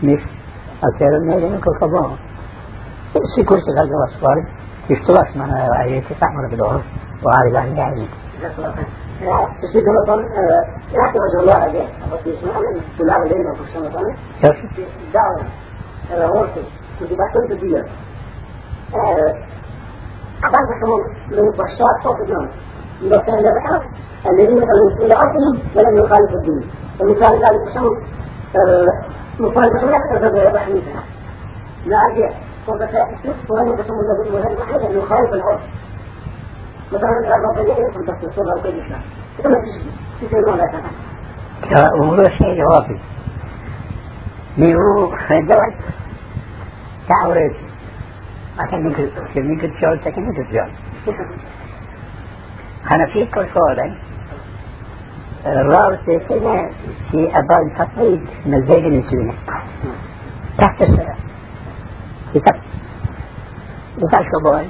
[0.03, 0.21] مش
[0.83, 2.17] أسير النادي نكو كبار
[3.35, 4.37] سيكون سيكون واسفار
[4.89, 6.81] يشتغل معنا رأيتي تعمل بدور
[7.23, 8.05] وعلى الله يعني
[9.61, 10.21] تسيب مثلا
[10.93, 14.15] لا ترجو الله عليه بس يسمع من طلاب الليل وكل سنة مثلا
[15.13, 15.41] دعوة
[16.99, 17.85] كنت بحثت الدنيا
[20.69, 21.01] بسمون
[21.31, 22.49] من البشار فوق النوم
[23.01, 23.81] إذا كان لبحر
[24.29, 26.69] الذين كانوا إلى أرضهم ولم يخالفوا الدين.
[27.01, 28.03] ومثال ذلك بسمون
[29.39, 31.03] مخالفة لا تتبع بحثها
[31.85, 32.33] لا أجل
[32.67, 33.07] وبكاء
[33.49, 35.61] وهم بسمون الذين وهم محل أن يخالف العرف
[36.91, 39.01] مثلا الأرض الطبيعية تنبسط الصورة وكل إسلام
[39.43, 39.53] ثم
[40.27, 42.63] تسير ما لا تفعل وهو شيء
[44.57, 45.75] واضح ميرو دوت
[47.09, 47.55] تعورت
[48.59, 50.71] عشان ممكن ممكن تشعر سكن ممكن تشعر
[52.91, 53.95] أنا في كل صورة
[55.45, 56.69] الرابط كده
[57.11, 59.33] في أبان تصعيد مزاج نسونا
[60.57, 61.15] تحت السرع
[62.33, 62.61] في تحت.
[63.97, 64.65] بس شباب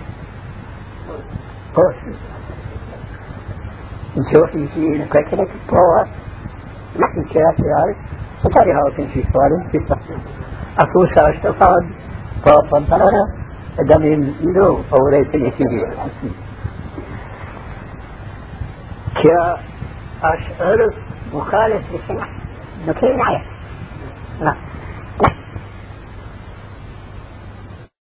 [1.75, 2.15] بوس
[4.17, 6.07] نشوف نسينا كده تتطور
[6.99, 7.63] نحن كده في
[8.37, 10.19] عارف فتاريها وتمشي سوالي في التصعيد
[10.79, 11.89] أفوسها اشتفاد
[12.45, 13.23] طاقا طلعنا
[13.79, 14.03] دم
[14.41, 15.87] له أو ليس نسيبه
[19.15, 20.93] كأشعر
[21.33, 22.27] مخالف للسمع
[22.87, 23.41] نكين عيا
[24.41, 24.53] لا